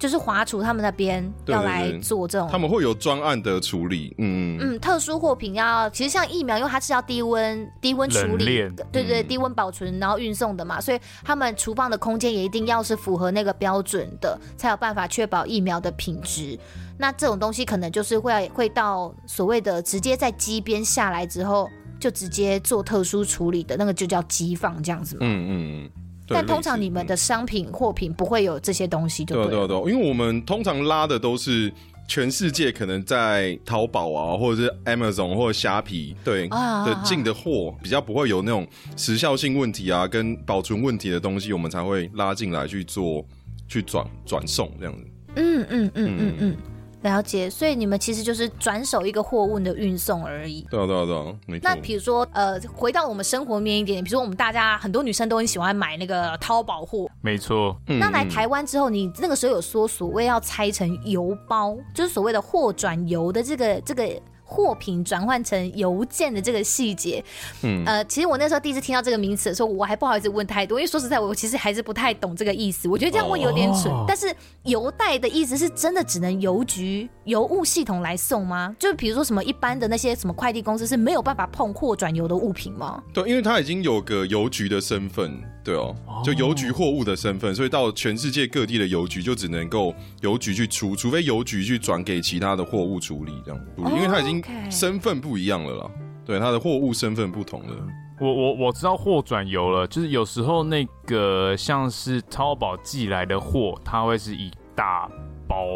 [0.00, 16.58] 就是华厨他们那边要来做这种，他们会有专案的处理，嗯嗯，特殊货品要，其实像疫苗，因为它是要低温低温处理，对对对，低温保存然后运送的嘛，所以他们厨房的空间也一定要是符合那个标准的，才有办法确保疫苗的品质。
[16.96, 25.20] 那这种东西可能就是会会到所谓的直接在机边下来之后，就直接做特殊处理的那个就叫机放这样子嘛。
[25.22, 25.50] 嗯嗯
[25.84, 25.90] 嗯。
[26.30, 29.58] 但通常你们的商品货品不会有这些东西，对不对？
[29.58, 31.72] 对对对，因为我们通常拉的都是
[32.08, 38.66] 全世界可能在淘宝啊，或者是 Amazon 或者虾皮对的进的货，比较不会有那种
[38.96, 43.24] 时效性问题啊，跟保存问题的东西，我们才会拉进来去做
[43.68, 45.04] 去转转送这样子。
[45.36, 46.56] 嗯嗯嗯嗯嗯。
[47.02, 50.66] 嗯了解，所以你们其实就是转手一个货物的运送而已。
[50.70, 51.62] 对啊，对啊，对啊，没错。
[51.62, 57.08] 那比如说，呃，回到我们生活面一点，比如说我们大家很多女生都很喜欢买那个淘宝货。
[57.22, 57.76] 没错。
[57.86, 64.20] 那来台湾之后，你那个时候有说所谓要拆成邮包，就是所谓的货转邮的这个这个。
[64.50, 67.24] 货品转换成邮件的这个细节，
[67.62, 72.88] 嗯，呃，其实我那时候第一次听到这个名词的时候，我还不好意思问太多，因为说实在，我其实还是不太懂这个意思。
[72.88, 73.92] 我觉得这样问有点蠢。
[73.92, 74.34] 哦、但是
[74.64, 78.74] 邮袋的意思是真的只能邮局邮务系统来送吗？
[78.76, 83.00] 就比如说什么一般的那些什么快递公司是没有办法碰货转邮的物品吗？
[83.14, 85.94] 对，因为它已经有个邮局的身份，对哦，
[86.24, 94.42] 就邮局货物的身份，所以到全世界各地的邮局就只能够邮局去出，除非邮局去转给其他的货物处理这样，因为它已经。
[94.70, 95.90] 身份不一样了啦，
[96.24, 97.74] 对，他的货物身份不同了。
[98.20, 105.10] 我我我知道货转邮了，就是有时候那个像是淘宝寄来的货，它会是一大
[105.50, 105.66] 包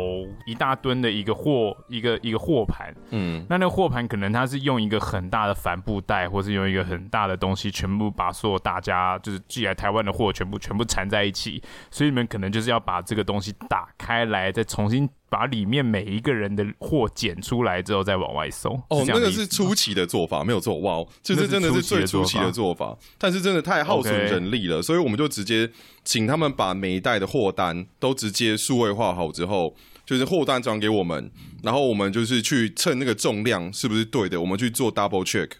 [0.46, 2.94] 一大吨的一个货，一个一个货盘。
[3.10, 11.60] 嗯，那那个货盘可能它是用一个很大的帆布袋，或是用一个很大的东西，全部把所有大家就是寄来台湾的货全部全部缠在一起，
[11.90, 15.10] 所以你们可能就是要把这个东西打开来，再重新。
[15.28, 18.80] 把里面每一个人的货捡出来之后再往外送。
[18.88, 20.78] 哦，那个是初期的做法，没有错。
[20.78, 25.70] 哇，就是真的是最初期的做法，但是真的太耗损人力了，所以我们就直接
[26.04, 29.74] 请他们把每一袋的货单都直接数位化好之后，
[30.06, 31.30] 就是货单转给我们，
[31.62, 35.50] 然后我们就是去称那个重量是不是对的，我们去做 double check。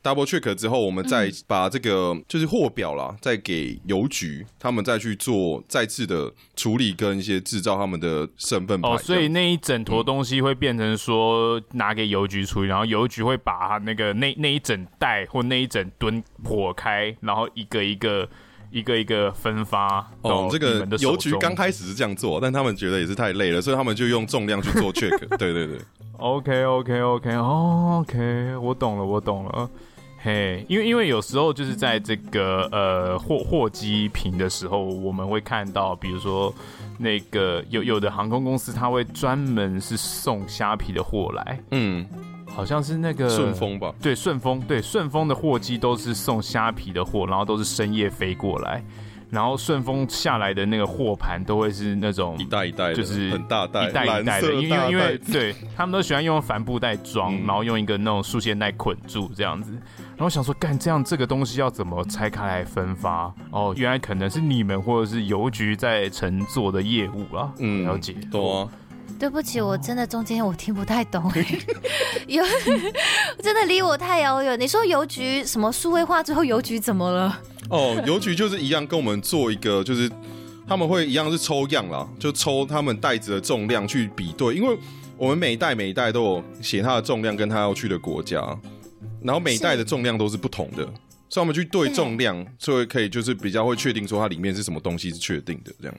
[0.00, 8.88] Double check 之后，我们再把这个就是货表啦，再给邮局，他们再去做再次的处理跟一些制造他们的身份牌。
[8.88, 18.26] 哦，所以那一整坨东西会变成说拿给邮局处理，然后邮局会把那个那那一整袋或那一整吨破开，然后一个一个
[18.70, 20.10] 一个一个分发。
[20.22, 25.18] 哦，这个邮局刚开始是这样做，但他们觉得也是太累了，所以他们就用重量去做 check。
[25.36, 25.78] 对对对。
[26.18, 29.68] OK OK OK OK，我懂了，我懂了。
[30.20, 36.52] 嘿，因为因为有时候就是在这个呃货货机坪的时候，我们会看到，比如说
[36.98, 42.04] 那个有有的航空公司，他会专门是送虾皮的货来，嗯，
[42.46, 43.94] 好像是那个顺丰吧？
[44.02, 48.82] 对，顺丰，对，顺丰的货机都是送虾皮的货，然后都是深夜飞过来。
[49.30, 59.72] 然后顺丰下来的那个货盘都会是那种一袋一袋，就是很大袋，一袋一袋的，因为因为对他们都喜欢用帆布袋装，嗯、然后用一个那种束线带捆住这样子。
[60.16, 63.32] 然后想说，干这样这个东西要怎么拆开来分发？
[63.50, 67.52] 哦，原来可能是你们或者是邮局在乘做的业务啊。
[67.58, 68.14] 嗯，了解。
[68.30, 68.68] 懂啊。
[69.18, 71.30] 对不起，我真的中间我听不太懂，
[72.28, 72.44] 有
[73.42, 74.58] 真的离我太遥远。
[74.58, 77.40] 你说邮局什么数位化之后，邮局怎么了？
[77.70, 80.10] 哦，邮局就是一样，跟我们做一个，就是
[80.66, 84.78] 他们会一样是抽样啦，就抽他们袋子的重量去比对，因为
[85.16, 88.40] 我们每一袋每一袋都有写它的重量跟它要去的国家，
[89.20, 90.84] 然后每一袋的重量都是不同的，
[91.28, 95.96] 所以我们去对重量，所以可以就是比较会确定说它里面是什么东西是确定的这样。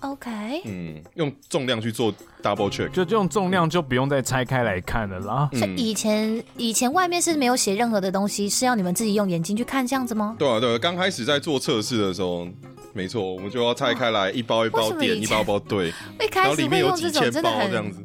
[0.00, 5.48] OK，嗯，用重量去做 double check，就用重量就不用再拆开来看了啦。
[5.52, 10.36] 所以以前以前外面是没有写任何的东西，是要你们自己用眼睛去看这样子吗？
[10.38, 12.48] 对啊，对啊，刚开始在做测试的时候，
[12.94, 15.92] 没错，我们就要拆开来一包一包点，一包一包对，
[16.34, 18.02] 然后里面有几千包这样子，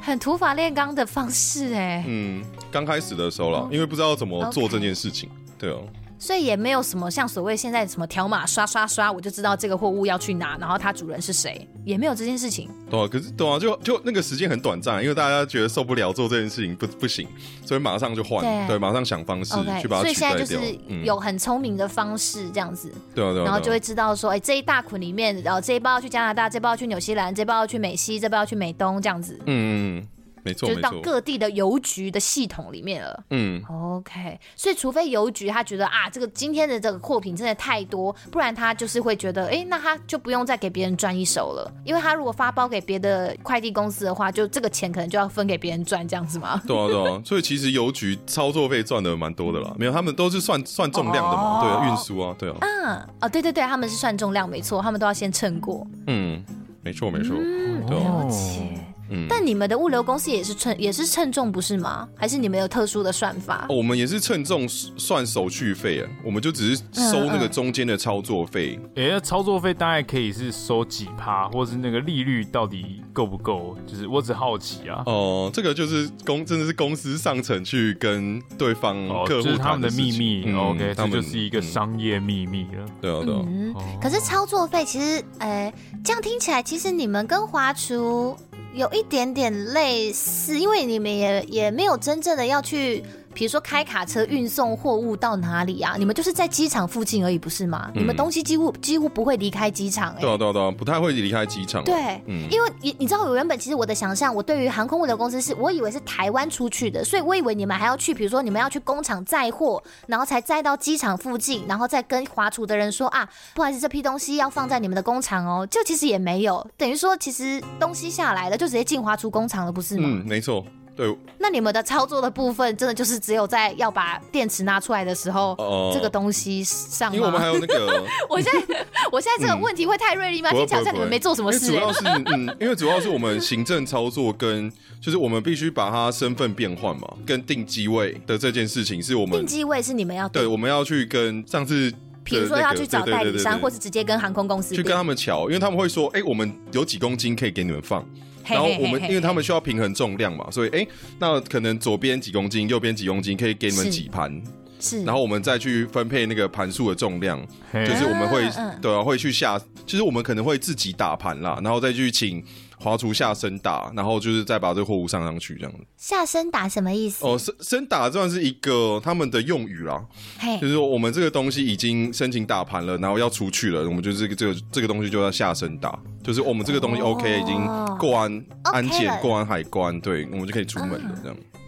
[0.00, 2.04] 很土法炼钢的方式哎。
[2.06, 5.82] 嗯，刚开始的时候啦，因为不知道怎么做这件事情，对哦。
[6.18, 12.68] 所以也没有什么像所谓现在什么条码刷刷刷，我就知道这个货物要去哪，然后它主人是谁，也没有这件事情。
[12.90, 17.28] 对啊，可是对啊，就就那个时间很短暂，因为大家觉得受不了做这件事情不不行，
[17.64, 20.00] 所以马上就换，对，对，马上想方式去把它取代掉。
[20.00, 29.38] 所以现在就是有很聪明的方式这样子，对啊对啊，然后就会知道说，哎，这一大捆里面，然后这一包要去加拿大，这包要去纽西兰，这包要去美西，这包要去美东，这样子。
[29.46, 30.08] 嗯嗯。
[30.46, 33.24] 没错，就是到各地的邮局的系统里面了。
[33.30, 41.70] 嗯，OK，所以除非邮局他觉得啊，这个今天的这个货品真的太多，不然他就是会觉得，哎，那他就不用再给别人赚一手了。
[41.84, 46.62] 因为他如果发包给别的快递公司的话，就这个钱可能就要分给别人赚，这样子吗？
[46.66, 47.20] 对啊，对啊。
[47.24, 49.74] 所以其实邮局操作费赚的蛮多的啦。
[49.76, 52.56] 没有，他们都是算算重量的嘛，哦、对，运输啊，对啊。
[52.60, 55.86] 嗯，哦，对对对，他们是算重量，没错，他们都要先称过。
[56.06, 56.44] 嗯，
[56.82, 57.36] 没错没错。
[57.36, 58.78] 嗯，了解。
[59.10, 62.08] 嗯，但你们的物流公司也是称也是称重不是吗？
[62.16, 63.66] 还是你们有特殊的算法？
[63.68, 68.78] 哦，我们也是称重算手续费啊，我们就只是收那个中间的操作费。
[68.96, 73.76] 哎、嗯嗯欸，操作费大概可以是收几趴，或是那个利率到底够不够？
[73.86, 75.02] 就是我只好奇啊。
[75.06, 80.44] 哦，这个就是公真的是公司上层去跟对方客户谈的、哦就是、他们的秘密。
[80.46, 82.84] 嗯、OK，这就是一个商业秘密了。
[82.84, 83.44] 嗯、对啊，对啊。
[83.46, 88.36] 嗯，可是操作费其实，哎、欸，这样听起来，其实你们跟华厨。
[88.76, 93.02] 有一点点类似，因为你们也也没有真正的要去，
[93.36, 95.94] 比如说开卡车运送货物到哪里啊？
[95.98, 97.90] 你们就是在机场附近而已，不是吗？
[97.94, 101.84] 嗯、你们东西几乎几乎不会离开机场、欸，哎，对啊对啊对啊，不太会离开机场。
[101.84, 101.94] 对，
[102.24, 115.68] 嗯，因为你你知道，我原本其实我的想象，我对于航空物流公司是我以为是台湾出去的，所以我以为你们还要去，比如说你们要去工厂载货，然后才载到机场附近，然后再跟华厨的人说啊，不好意思，这批东西要放在你们的工厂哦。
[115.70, 120.08] 就其实也没有，等于说其实东西下来了，就直接进华厨工厂了，不是吗？
[120.10, 120.64] 嗯，没错。
[120.96, 127.14] 对，那你们的操作的部分，真的就是只有在要把电池拿出来的时候，呃、这个东西上。
[127.14, 130.50] 因为我们还有那个， 我现在我现在这个问题会太锐利吗？
[130.50, 131.66] 听起来好像你们没做什么事。
[131.66, 141.92] 主要是嗯，因为主要是我们行政操作跟就是我们必须把它身份变换嘛，跟定机位的这件事情是我们定机位是你们要对，我们要去跟上次、
[142.24, 148.02] 比如说要去找代理商，或是直接跟航空公司去跟他们瞧，因为他们会说，哎，我们有几公斤可以给你们放。
[148.48, 150.86] 然后我们，因为他们需要平衡重量嘛，所以哎，
[151.18, 154.42] 那可能左边几公斤，右边几公斤，可以给你们几盘，
[154.80, 157.40] 是，然后我们再去分配那个盘数的重量，
[157.72, 158.42] 就是我们会，
[158.80, 162.42] 对啊，会去下，其实我们可能会自己打盘啦，然后再去请。
[162.78, 165.78] 华厨下身打，然后就是再把这个货物上上去，这样子。
[165.96, 167.24] 下身打什么意思？
[167.26, 170.04] 哦，身身打算是一个他们的用语啦。
[170.38, 181.36] 嘿，就是说我们这个东西已经申请打盘了，然后要出去了，我们就这个这个这个东西就要下身打，就是我们这个东西 OK，、哦、已经过完安检、okay、过完海关，对，我们就可以出门了，这样。
[181.36, 181.60] 嗯。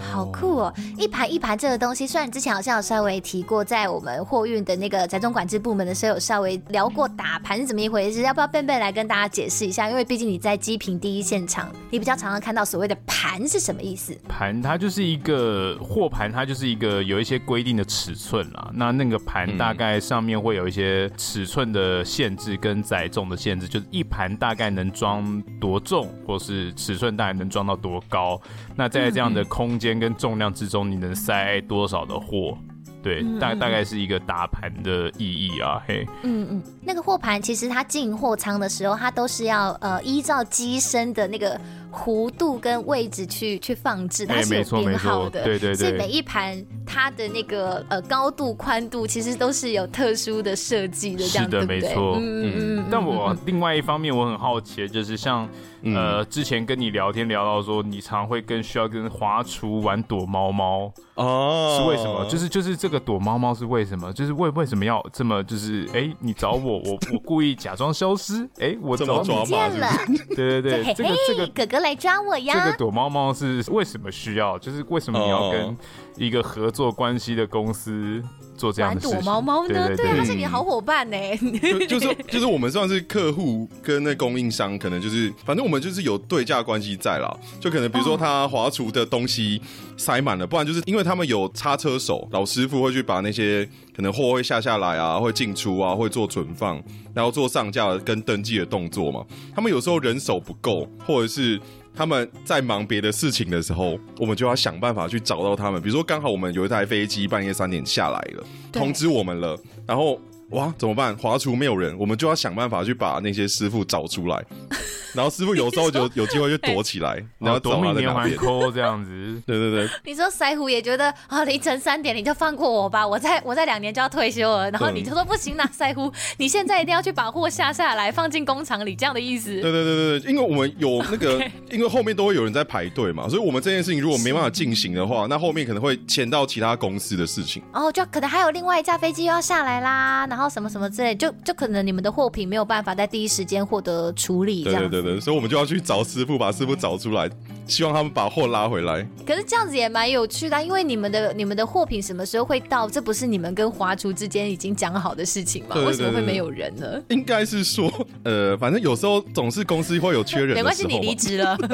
[0.00, 0.74] 好酷哦！
[0.96, 9.90] 一盘一盘这个东西，虽然之前好像有稍微提过，在我们货运的那个财中管制部门的时候有稍微聊过打盘是怎么一回事，要不要贝贝来跟大家解释一下？
[9.90, 14.16] 因为毕竟你在机坪第一现场，你比较常常看到所谓的盘是什么意思？
[14.28, 18.70] 盘它就是一个货盘，它就是一个有一些规定的尺寸啦。
[18.72, 28.40] 那那个盘大概上面会有一些尺寸的限制跟载重的限制，就是一盘大概能装多重，或是尺寸大概能装到多高。
[28.76, 29.98] 那在这样的空间。
[29.98, 32.56] 跟重量之中，你能塞多少的货？
[33.02, 35.82] 对，大大概是一个打盘的意义啊。
[35.88, 41.60] 嘿，嗯嗯，那个货盘其实它进货仓的时候，它都是要呃依照机身的那个
[41.92, 51.80] 弧度跟位置去去放置，它是有编号的，对对对，所以每一盘它的那个呃高度宽度其实都是有特殊的设计的，这样对不对？
[51.80, 52.84] 没错，嗯嗯。
[52.90, 55.48] 但我另外一方面我很好奇，就是像
[55.84, 60.92] 呃之前跟你聊天聊到说，你常会跟需要跟华厨玩躲猫猫。
[61.14, 62.24] 哦，是为什么？
[62.28, 64.12] 就是就是这个躲猫猫是为什么？
[64.12, 68.48] 就是为为什么要这么就是哎你找我我我故意假装消失？
[68.60, 69.88] 哎我找你见了，
[70.36, 72.54] 对对对，这个这个哥哥来抓我呀！
[72.64, 74.58] 这个躲猫猫是为什么需要？
[74.58, 75.76] 就是为什么你要跟
[76.18, 78.22] 一个合作关系的公司
[78.56, 79.16] 做这样的事情？
[79.16, 79.96] 躲猫猫呢？
[79.96, 81.16] 对，他是你的好伙伴呢。
[81.86, 87.34] 就是就是我们算是客户跟那供应商，可能就是反正我们就是有对价关系在啦。
[87.60, 89.62] 就可能比如说他华厨的东西
[89.96, 96.82] 塞满了，不然就是因为他们有叉车手老师傅会去把那些可能货会下下来啊，会进出啊，会做存放，
[97.14, 99.24] 然后做上架跟登记的动作嘛。
[99.54, 101.60] 他们有时候人手不够，或者是。
[101.98, 105.82] 他们在忙别的事情的时候，我们就要想办法去找到他们。
[105.82, 110.20] 比如说，刚好我们有一台飞机半夜三点下来了，通知我们了，然后
[110.50, 111.14] 哇，怎么办？
[111.16, 114.44] 华厨没有人，我们就要想办法去把那些师傅找出来。
[115.14, 119.42] 然后师傅有时候就有机会就躲起来，然后躲命连环扣这样子。
[119.46, 119.88] 对对对。
[120.04, 124.70] 你说腮胡也觉得啊，凌晨三点你就放过我吧，我在我在两年就要退休了。
[124.70, 129.50] 然后你就说不行啦，腮胡，你现在一定要去把货下下来，放进工厂里，这样的意思。
[129.60, 131.42] 对对对对，因为我们有那个，
[131.72, 137.62] 因为后面都会有人在排队嘛，所以我们这件事情如果没办法进行的话，那后面可能会牵到其他公司的事情。
[137.72, 144.62] 哦，就可能还有另外一架飞机又要下来啦，然后然后什么什么之类，就就可能你们的货品没有办法在第一时间获得处理。
[144.62, 144.88] 这样。
[144.88, 145.80] 对对对，所以我们就要去。
[145.80, 147.28] 找师傅，把师傅找出来，
[147.68, 149.06] 希望他们把货拉回来。
[149.24, 152.88] 可是这样子也蛮有趣的啊，因为你们的你们的货品什么时候会到？
[152.88, 155.74] 这不是你们跟华厨之间已经讲好的事情吗？
[155.74, 157.00] 对对对对，为什么会没有人呢？
[157.08, 157.92] 应该是说，
[158.24, 160.54] 呃，反正有时候总是公司会有缺人的。
[160.54, 161.56] 没关系，你离职了。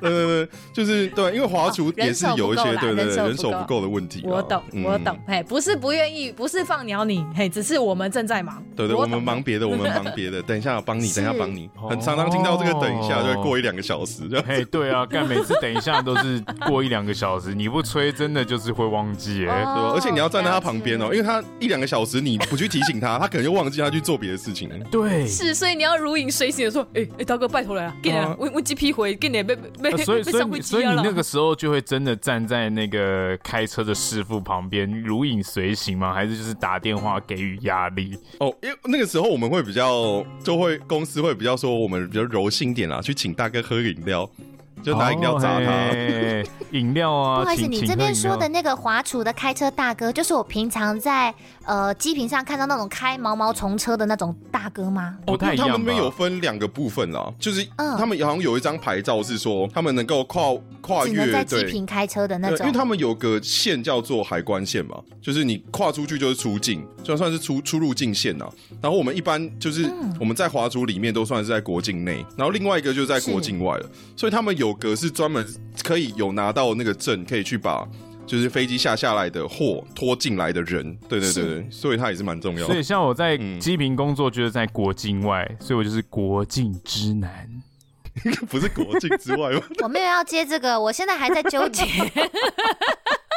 [0.00, 4.22] 对对对，就是对，因为华厨也是有一些对对对人手不够的问题。
[4.24, 5.16] 我懂，我懂。
[5.26, 8.62] 嘿，不是不愿意，不是放鸟你，嘿，只是我们正在忙。
[8.74, 10.42] 对对，我们忙别的，我们忙别的。
[10.48, 11.70] 等一下，帮你，等一下帮你。
[11.88, 14.22] 很常常听到这个，等一下就会过一两个小时。
[14.46, 19.92] 嘿，对啊， 干每次等一下都是过一两个小时，你不催真的就是会忘记哎，对吧？
[19.94, 24.76] 而且你要站在他旁边哦，因为他一两个小时你不去提醒他，他可能就忘记他去做别的事情了。
[24.90, 29.96] 对，是，所以你要如影随形的说，哎哎，大哥拜托了，给你问问 GP 回，给你被被。
[30.04, 36.14] 所以所以所以你那个时候就会真的站在那个开车的师傅旁边，如影随形吗？
[36.14, 38.16] 还是就是打电话给予压力？
[38.38, 44.28] 哦，因为那个时候我们会比较，就会公司会比较说我们比较柔性点啦，去请大哥喝饮料。
[44.82, 45.92] 就拿饮料砸他，
[46.72, 47.40] 饮料啊！
[47.42, 55.16] 不好意思，你这边说的那个华厨的开车大哥，就是我平常在呃机坪上看到那种开毛毛虫车的那种大哥吗？
[55.26, 55.66] 不太一样。
[55.66, 57.66] 他们那边有分两个部分啦，就是
[57.98, 60.42] 他们好像有一张牌照是说他们能够跨
[60.80, 68.48] 跨越在机坪开车的那种，因为他们有个线叫做海关线嘛，就是你跨出去就是出境，就算是出出入境线呐。
[68.80, 74.67] 然后我们一般就是我们在华厨里面都算是在国境内，然后另外一个就是在国境外了，所以他们有。
[74.68, 75.44] 有格是专门
[75.82, 77.86] 可以有拿到那个证，可以去把
[78.26, 82.66] 就是飞机下下来的货拖进来的人，对对对对，所以他也是蛮重要的。
[82.66, 87.48] 所以像我在机坪工作，就是在国境外，所以我就是国境之南，
[88.48, 89.62] 不是国境之外吗？
[89.82, 91.84] 我没有要接这个，我现在还在纠结。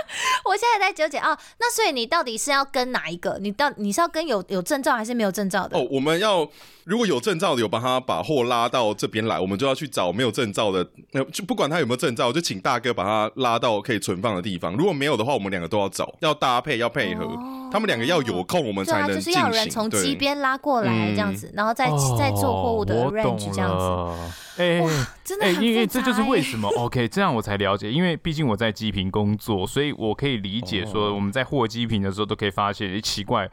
[0.46, 3.38] 我现在在纠结哦，那所以你到底是要跟哪一个？
[3.40, 5.78] 你到你是要跟有有证照还是没有证照的？
[5.78, 6.48] 哦，我们要
[6.84, 14.74] 如果有证照的，有帮他把货拉到这边来，我们就要去找没有证照的，那就不管他有没有证照，就请大哥把他拉到可以存放的地方。
[14.76, 19.34] 如果没有的话，我们两个都要找，要搭配，要配合，哦、他们两个要有空，我们才能进行。
[19.34, 21.86] 就是要有人从机边拉过来这样子，对然后再
[22.18, 24.34] 再做货物的 range 这样子。
[24.58, 24.82] 哎，
[25.24, 33.50] 真的，因为这就是为什么 OK，这样我才了解，因为毕竟我在机坪工作，所以我可以理解说我们在货机坪的时候都可以发现，哎，奇怪。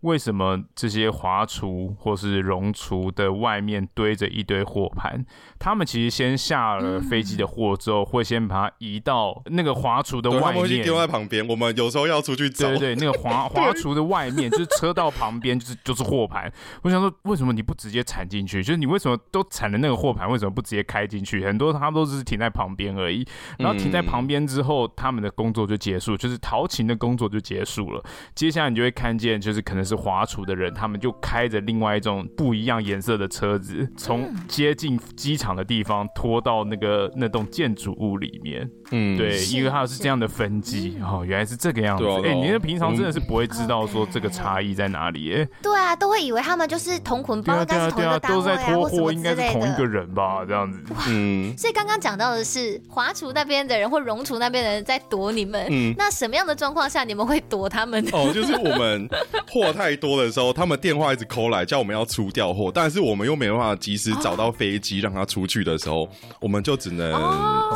[0.00, 5.24] 为什么这些华厨或是荣厨的外面堆着一堆货盘？
[5.58, 11.46] 他们其实先下了飞机的货之后，会先把它移到那个华厨的外面，丢在旁边。
[11.46, 16.50] 我们有时候要出去找，对对，那个华华厨的外面就是车道旁边，就是就是货盘。
[16.82, 18.62] 我想说，为什么你不直接铲进去？
[18.62, 21.44] 就是你为什么都铲了那个货盘，为什么不直接开进去？
[21.44, 23.26] 很多他们都是停在旁边而已。
[23.58, 28.02] 然后停在旁边之后，他们的工作就结束，就是陶勤的工作就结束了。
[28.34, 29.96] 接下来你就会看见，就是可能是。
[29.96, 38.70] 就是华厨的人，他们就开着另外一种不一样颜色的车子，从接近机场的地方拖到那个那栋建筑物里面。
[38.92, 42.04] 嗯，对，因为它是这样的分机哦，原来是这个样子。
[42.04, 45.34] 哎、啊，你那平常真的是不会知道说这个差异在哪里？
[45.34, 50.44] 哎，对啊，都会以为他们就是同捆包，对啊，对啊，都在拖货，应该是同一个人吧？
[50.46, 50.80] 这样子。
[51.08, 55.66] 嗯， 所以刚刚讲到的是华厨那边的人或荣厨那边的人在躲你们。
[55.70, 58.04] 嗯，那什么样的状况下你们会躲他们？
[58.12, 59.08] 哦，就是我们
[59.50, 66.06] 货太多的时候，他们电话一直 call 来叫我们要出掉货，但是我们又没办法及时找到飞机让他出去的时候，
[66.38, 67.10] 我们就只能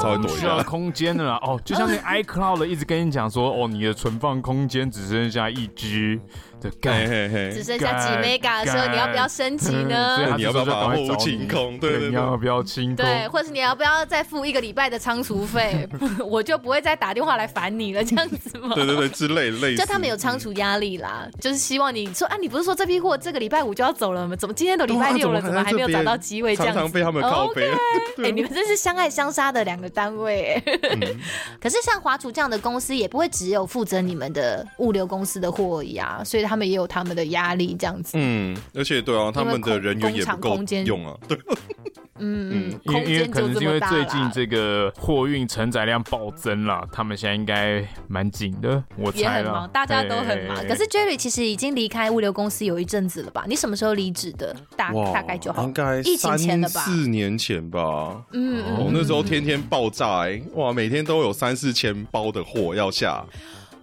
[0.02, 1.16] 稍微躲一下空间。
[1.16, 6.20] 的啦，哦，就像那 iCloud 一直跟你讲说，哦，你的存放空间只剩下一 G。
[6.70, 10.34] 只剩下几 mega 的时候，你要不要升级呢？
[10.36, 11.78] 你要不要把货物清空？
[11.78, 12.96] 对对对，你要不要清空？
[12.96, 15.88] 对，或者你要不要再付一个礼拜的仓储费？
[16.24, 18.74] 我就不会再打电话来烦你了，这样子吗？
[18.74, 19.76] 对对对，之类类似。
[19.76, 24.36] 就他们有仓储压力啦，就是希望你说啊，你不是说这批货这个礼拜五就要走了吗？
[24.36, 26.56] 怎么今天都礼拜六了，怎么还没有找到机会？
[26.56, 26.78] 这样子。
[26.78, 27.70] 常常被他们靠背。
[28.22, 30.62] 哎，你们真是相爱相杀的两个单位。
[31.60, 37.24] 可是像华厨这样的公司，也不会只有负责你们的物流公司的货而已啊，所以他们也有他们的。
[37.34, 41.36] 压力这样子，嗯，而且对啊，他们的人员也不够用啊，对，
[42.20, 50.56] 嗯嗯，因为因为可能是因为最近这个货运承载量暴增了，他们现在应该蛮紧的，我猜也很忙，大家都很忙。
[50.68, 53.44] 可是 Jerry 其实已经离开物流公司有一阵子了吧？
[53.48, 54.54] 你什么时候离职的？
[54.76, 58.22] 大大概就好，应该疫情前的吧，四年前吧。
[58.32, 63.24] 嗯，我那时候天天爆炸，欸，哇，每天都有三四千包的货要下。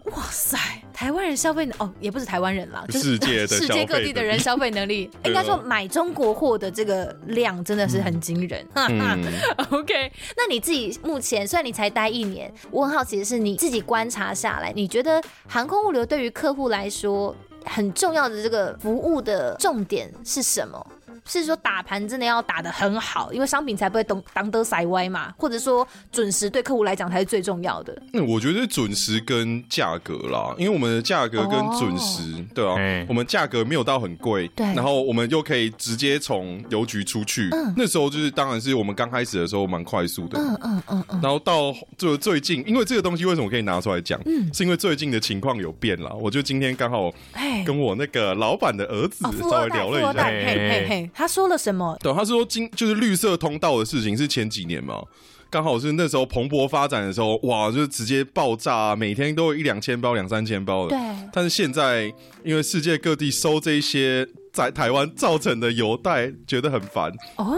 [0.05, 0.57] 哇塞，
[0.91, 8.65] 台湾人消费哦，也不是台湾人啦，世界的 世界各地的人消费能力， 应该说买中国货的这个量真的是很惊人。
[8.75, 9.23] 嗯、
[9.69, 20.85] OK，那你自己目前虽然你才待一年，我很好奇的是你自己观察下来，你觉得航空物流对于客户来说很重要的这个服务的重点是什么？
[21.25, 28.01] 是说打盘真的要打得很好，因为商品才不会东当得塞歪嘛，或者说准时对客户来讲才是最重要的。
[28.11, 37.49] 那我觉得准时跟价格啦，因为我们的价格跟准时，哦、对啊，欸、我们价格没有到很贵，对，然后我们又可以直接从邮局出去。
[37.51, 41.19] 嗯、那时候就是当然是我们刚开始的时候蛮快速的，嗯嗯嗯嗯。
[41.21, 44.19] 然后到就最近，因为这个东西为什么可以拿出来讲？
[44.25, 46.13] 嗯，是因为最近的情况有变了。
[46.15, 47.13] 我就今天刚好
[47.65, 51.10] 跟我那个老板的儿子稍微聊了一下，嘿嘿嘿。
[51.13, 51.97] 他说了什么？
[52.01, 55.01] 对，他说今就是绿色通道的事情是前几年嘛，
[55.49, 60.89] 刚好是那时候蓬勃发展的时候，哇，就直接爆炸，每天都有一两千包、两三千包的。
[60.89, 61.29] 对。
[61.33, 64.27] 但是现在，因为世界各地收这一些。
[64.51, 67.11] 在台湾造成的邮袋觉得很烦。
[67.37, 67.57] 哦，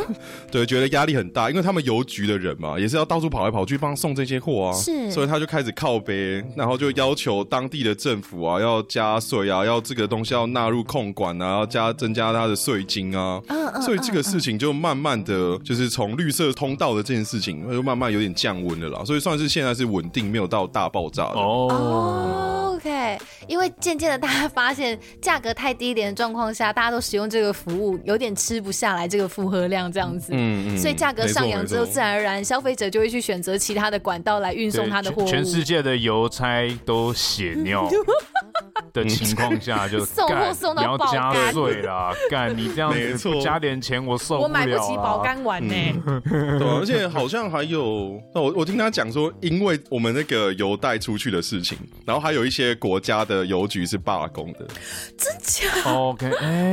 [0.52, 23.18] 对，觉得压力很大，因为他们邮局的人嘛，也是要到处跑来跑去帮送这些货啊，是，所以他就开始靠背，然后就要求当地的政府啊要加税啊，要这个东西要纳入控管啊，要加增加他的税金啊，嗯嗯，所以这个事情就慢慢的就是从绿色通道的这件事情，就慢慢有点降温了啦，所以算是现在是稳定，没有到大爆炸的哦，OK，
[23.48, 35.26] 因为渐渐的大家发现价格太低廉的状况下，大大家都使用这个服务，有点吃不下来这个负荷量这样子，嗯嗯，所以价格上扬之后，自然而然消费者就会去选择其他的管道来运送他的货物。
[35.26, 37.90] 全世界的邮差都血尿
[38.92, 42.14] 的情况下，就 送货送到爆肝，你要加税啦！
[42.30, 44.44] 干你这样子不加点钱，我受不了。
[44.44, 45.74] 我买不起保肝丸呢。
[46.60, 54.68] 对，而且好像还有，我我听他讲说，因为我们那个邮袋出去的事情，然后还有一些国家的邮局是罢工的，
[55.18, 56.30] 真假？OK。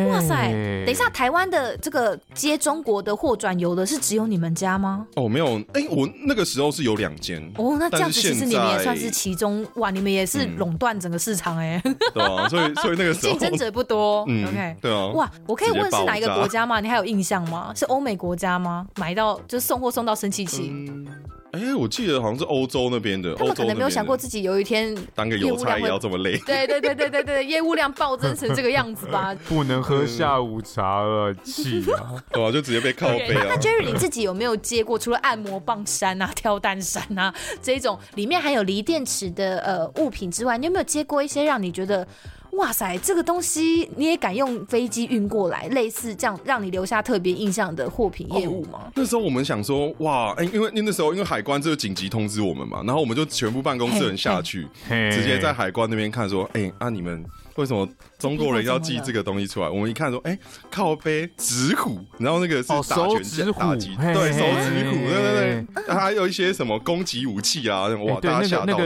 [0.08, 0.50] 哇塞！
[0.84, 5.06] 等一下，台湾的这个接中国的货转邮的是只有你们家吗？
[5.16, 7.40] 哦，没有，哎、欸，我那个时候是有两间。
[7.56, 11.96] 哦，那这样子其实你们也算是其中哇，你们也是垄断整个市场哎、欸嗯。
[12.14, 14.24] 对啊，所以所以那个时候竞争者不多。
[14.28, 15.06] 嗯，OK，对啊。
[15.08, 16.80] 哇，我可以问是哪一个国家吗？
[16.80, 17.72] 你还有印象吗？
[17.74, 18.86] 是欧美国家吗？
[18.96, 20.70] 买到就是送货送到生气气。
[20.72, 21.06] 嗯
[21.52, 26.38] 哎、欸，我记得好像是欧洲那边的，他们可能没有想过自己有一天当个邮差也要这么累。
[26.46, 29.34] 对对对对对对，业务量暴增成这个样子吧？
[29.48, 32.22] 不能喝下午茶了，气啊！
[32.32, 33.46] 对啊，就直接被靠背啊。
[33.48, 42.06] 那 Jerry 你自己有没有接过除了按摩棒山啊、跳蛋山啊这种里面含有锂电池的呃物品之外，你有没有接过一些让你觉得？
[42.52, 45.66] 哇塞，这个东西你也敢用飞机运过来？
[45.68, 48.80] 类似这样让你留下特别印象的货品业务吗？
[48.84, 57.24] 哦，那时候我们想说，哇，哎，因为那时候因为海关这个紧急通知我们嘛，然后我们就全部办公室人下去，直接在海关那边看说，哎，啊你们
[57.56, 57.88] 为什么
[58.18, 59.68] 中国人要寄这个东西出来？
[59.68, 60.36] 我们一看说，哎，
[60.70, 68.78] 靠背纸虎，然后那个是打拳打击，对，手指虎，对对对，还有一些什么攻击武器啊，哇，大家吓到。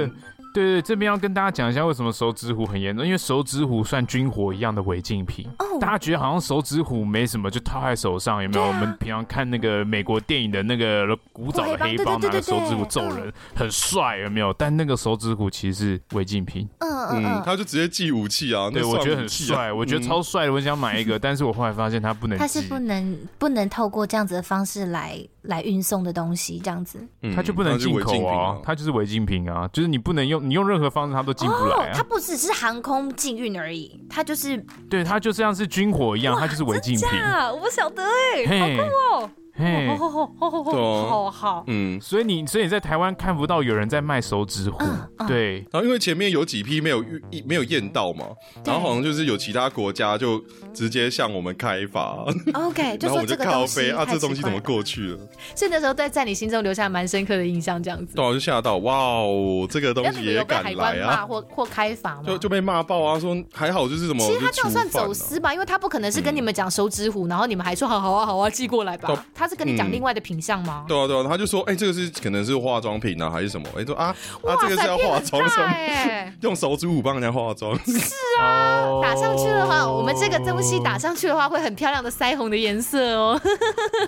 [0.54, 5.46] 对对，这边要跟大家讲一下为什么手指虎很严重，因为手指虎算军火一样的违禁品。
[5.58, 8.64] 哦，大家觉得好像手指虎没什么，就套在手上，有没有？
[8.64, 14.52] 啊、我们平常看那个美国电影的那个古早的黑帮拿着手指虎揍人，很帅，有没有？
[14.52, 16.68] 但那个手指虎其实是违禁品。
[16.78, 26.98] 嗯嗯嗯，他就直接寄武器啊，对，我觉得很帅，我觉得超帅的，我想买一个， 但是我后来发现他不能，他是不能不能透过这样子的方式来来运送的东西，这样子，
[27.34, 31.92] 它就不能进口啊，它就是违禁品啊，就是你不能用，你用任何方式它都进不来啊。
[31.94, 34.56] 它不只是航空禁运而已，它就是，
[34.88, 37.08] 对，它就像是军火一样，它就是违禁品。
[37.52, 38.02] 我不晓得
[38.48, 39.30] 哎，好酷哦。
[39.56, 44.82] 嘿，好好好好好好好，嗯，所以你所以你在台湾看不到有人在卖手指虎，
[45.28, 45.58] 对。
[45.70, 48.26] 然后因为前面有几批没有验没有验到嘛，
[48.64, 50.42] 然后好像就是有其他国家就
[50.72, 55.18] 直接向我们开发，OK， 就说这个东西啊，这东西怎么过去了？
[55.54, 58.16] 所以那时候在在你心中留下蛮深刻的印象，这样子。
[58.16, 61.24] 对，我就吓到，哇哦，这个东西也敢来啊？
[61.24, 62.22] 或或开发吗？
[62.26, 64.26] 就就被骂爆啊，说还好就是什么？
[64.26, 69.24] 其实他这样算走私吧，因为他不可能是跟你们讲手指虎，然后你们还说好好啊好啊寄过来吧。
[69.32, 70.84] 他是跟你讲另外的品相吗？
[70.88, 73.68] 对啊，对啊，他就说，哎，这个是可能是化妆品啊，还是什么？
[73.76, 74.14] 哎，说啊
[74.46, 76.32] 啊，这个是要化妆什么？
[76.42, 77.74] 用手指舞帮人家化妆。
[77.84, 83.40] 是啊，打上去的话，我们这个东西打上去的话，会很漂亮的腮红的颜色哦。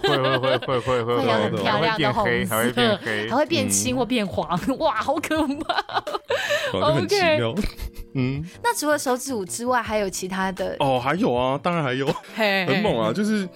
[0.03, 4.49] 会会会会会会，会有很漂亮的红色，还会变黑，还会变青或变黄。
[4.79, 6.03] 哇，好可怕
[6.73, 7.55] ！OK，
[8.19, 10.75] 嗯，那除了手指舞之外，还有其他的？
[10.81, 13.13] 哦，还有啊，当然还有，很猛啊！
[13.13, 13.47] 就是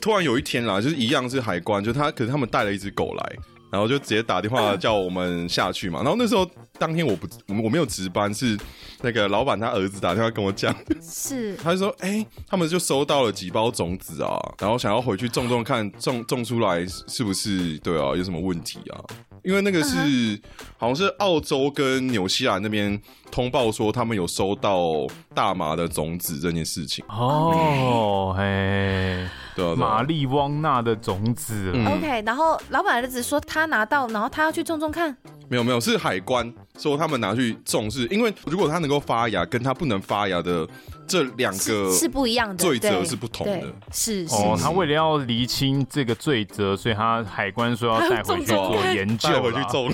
[0.00, 3.36] 突然有一天啦，就是一样是海关，就他，可是他们带了一只狗来，
[3.70, 6.00] 然后就直接打电话叫我们下去嘛。
[6.02, 6.44] 然后那时候
[6.80, 8.58] 当天我不，我我没有值班，是
[9.02, 18.98] 那个老板他儿子打电话跟我讲，是， 他就说，哎、欸，他们就收到了几包种子啊，然后想要回去种种看，种种出来是不是对啊，有什么问题啊？
[19.42, 20.42] 因为那个是、uh huh.
[20.76, 27.04] 好像是澳洲跟纽西兰那边通报说他们有收到大麻的种子这件事情。
[27.08, 35.16] 哦，嘿，对，玛丽汪娜的种子、嗯、，OK，然后老板儿子说他拿到，然后他要去种种看，
[35.48, 40.68] 没有没有，是海关说他们拿去种，是因为如果他能够发芽，跟他不能发芽的。
[41.08, 44.56] 这两个是不一样的，罪责是不同的，是哦。
[44.60, 49.86] 他为了要厘清这个罪责，所以他海关说要带回去 做研究，回去种。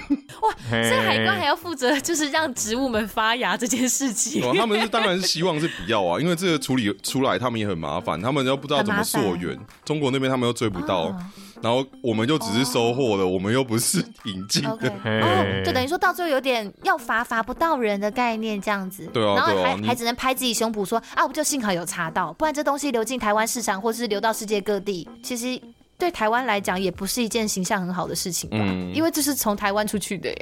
[0.43, 4.43] 哇，所以海关还要负责，就是让植物们发芽这件事情。
[4.57, 11.17] 他们是当然是希望是不要啊， 因为这个处理出来他们也很麻烦，他们又不知道怎么溯源，中国那边他们又追不到。
[11.63, 14.93] 然后我们就只是收货的，我们又不是引进的，
[15.65, 19.07] 就等于说到最后有点要罚罚不到人的概念这样子。
[19.13, 25.61] 对啊，然后还还只能拍自己胸脯说啊，我就幸好有查到，不然这东西流进台湾市场或是流到世界各地，其实
[25.97, 28.59] 对台湾来讲也不是一件形象很好的事情吧？
[28.95, 30.35] 因为这是从台湾出去的。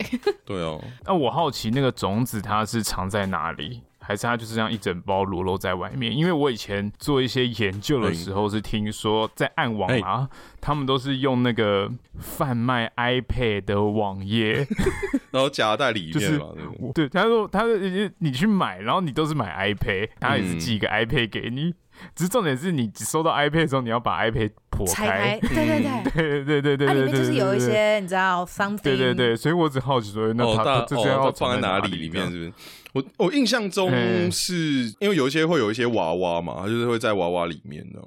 [0.45, 3.83] 对哦，那我好奇那个种子它是藏在哪里？
[4.03, 6.15] 还是它就是这样一整包裸露在外面？
[6.15, 10.29] 因为我以前做一些研究的时候，是听说在暗网啊，
[10.61, 14.67] 他们都是用那个贩卖 iPad 的网页，
[15.31, 16.47] 然后夹在里面嘛。
[16.95, 17.77] 对，他说他说
[18.19, 21.75] 你去买，然后你都是买 iPad，他也是寄一个 iPad 给你。
[22.15, 25.39] 只是重点是你收到 iPad 的时候，你要把 iPad 破开。
[25.41, 28.83] 对对对对对对对，它里面就是有一些你知道 something。
[28.83, 31.97] 对对对，所以我只好奇说，那它这些要放在哪里？
[31.97, 32.53] 里面是不是？
[32.93, 33.91] 我我印象中
[34.31, 38.01] 是因为有一些会有一些娃娃嘛，它就是会在娃娃里面呢。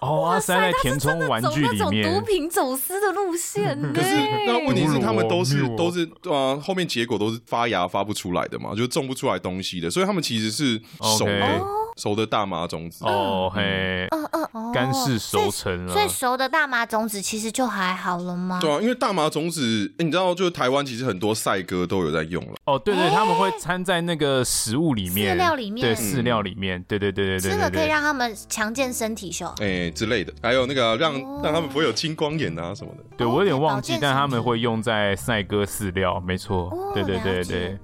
[0.00, 3.78] 哦，哇塞，在填充玩具里面，毒品走私的路线。
[3.92, 4.16] 可是
[4.46, 10.80] 那问题是，他们都是都是啊，后面结果都是发芽发不出来的嘛，就种不出来东西的，所以他们其实是
[11.18, 11.62] 熟的
[12.00, 13.04] 熟的大麻种子。
[13.04, 14.24] 哦嘿，嗯
[14.54, 18.58] 嗯，干式熟成了，所以熟的大麻种子其实就还好了吗？
[18.60, 22.54] 对啊，因为大麻种子，你知道，就是台湾其实很多赛鸽都有在用了。
[22.64, 29.46] 哦，对对，他们会掺在那个食物里面，饲料里面，对，饲料里面，对对对对对，这个可以让他们强健身体，秀。
[29.60, 29.90] 哎。
[29.90, 33.04] 之类的，还有那个让让他们不会有青光眼啊什么的。
[33.18, 36.72] 对，我有点忘记，但他们会用在赛鸽饲料，没错。
[36.94, 37.78] 对对对对，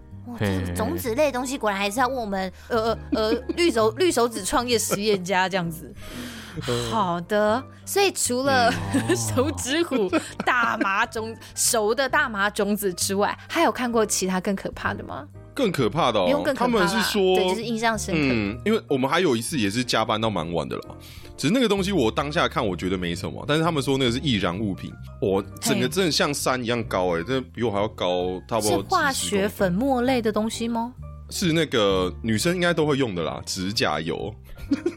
[0.75, 5.93] 种子类东西果然还是要问我们呃呃绿手绿手指创业实验家这样子。
[6.91, 8.73] 好的，所以除了
[9.15, 10.11] 手指虎、
[10.45, 15.29] 大麻种熟的大麻种子之外，还有看过其他更可怕的吗？
[15.53, 18.21] 更可怕的哦，他们是说，对，就是印象深刻。
[18.23, 20.83] 嗯，因为我们还有一次也是加班到蛮晚的了，
[21.37, 28.71] 只是那个东西我当下看我觉得没什么，但是他们说那个是易燃物品，我整个真的像山一样高哎，这比我还要高，差不多。
[28.71, 30.95] 是化学粉末类的东西吗？
[31.29, 34.35] 是那个女生应该都会用的啦，指甲油。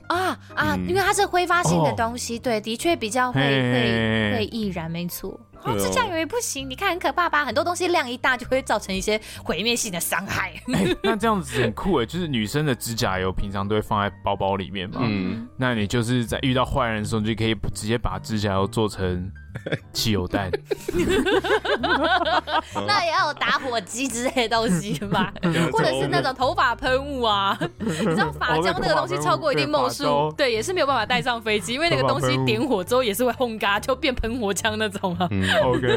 [0.07, 5.39] 啊啊，因为它是挥发性的东西，对，的确比较会会会易燃，没错。
[5.63, 7.45] 哦，指甲油也不行，你看很可怕吧？
[7.45, 10.53] 很多东西量一大就会造成一些毁灭性的伤害。
[10.67, 15.01] 欸、那这样子很酷哎，就是女生的指甲油平常都会放在包包里面嘛。
[15.03, 19.31] 嗯，那你就是在遇到坏人的时候，你就可以直接把指甲油做成。
[19.91, 20.49] 汽油弹，
[22.87, 25.33] 那也要有打火机之类的东西吧，
[25.71, 27.57] 或者是那种头发喷雾啊。
[27.79, 35.27] 你知道发胶那个东西超过一定码数，对，也是没有办法带上飞机，因为那个东西点火之后也是会轰嘎，就变喷火枪那种啊。
[35.31, 35.87] 嗯，OK。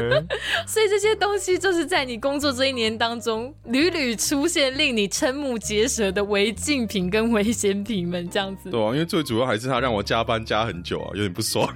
[0.67, 8.69] 所以这些东西就是在你工作这一年当中屡屡出现，令你瞠目结舌的违禁品跟危险品们，这样子。
[8.69, 11.67] 对啊，因为最主要还是他让我加班加很久啊，有点不爽。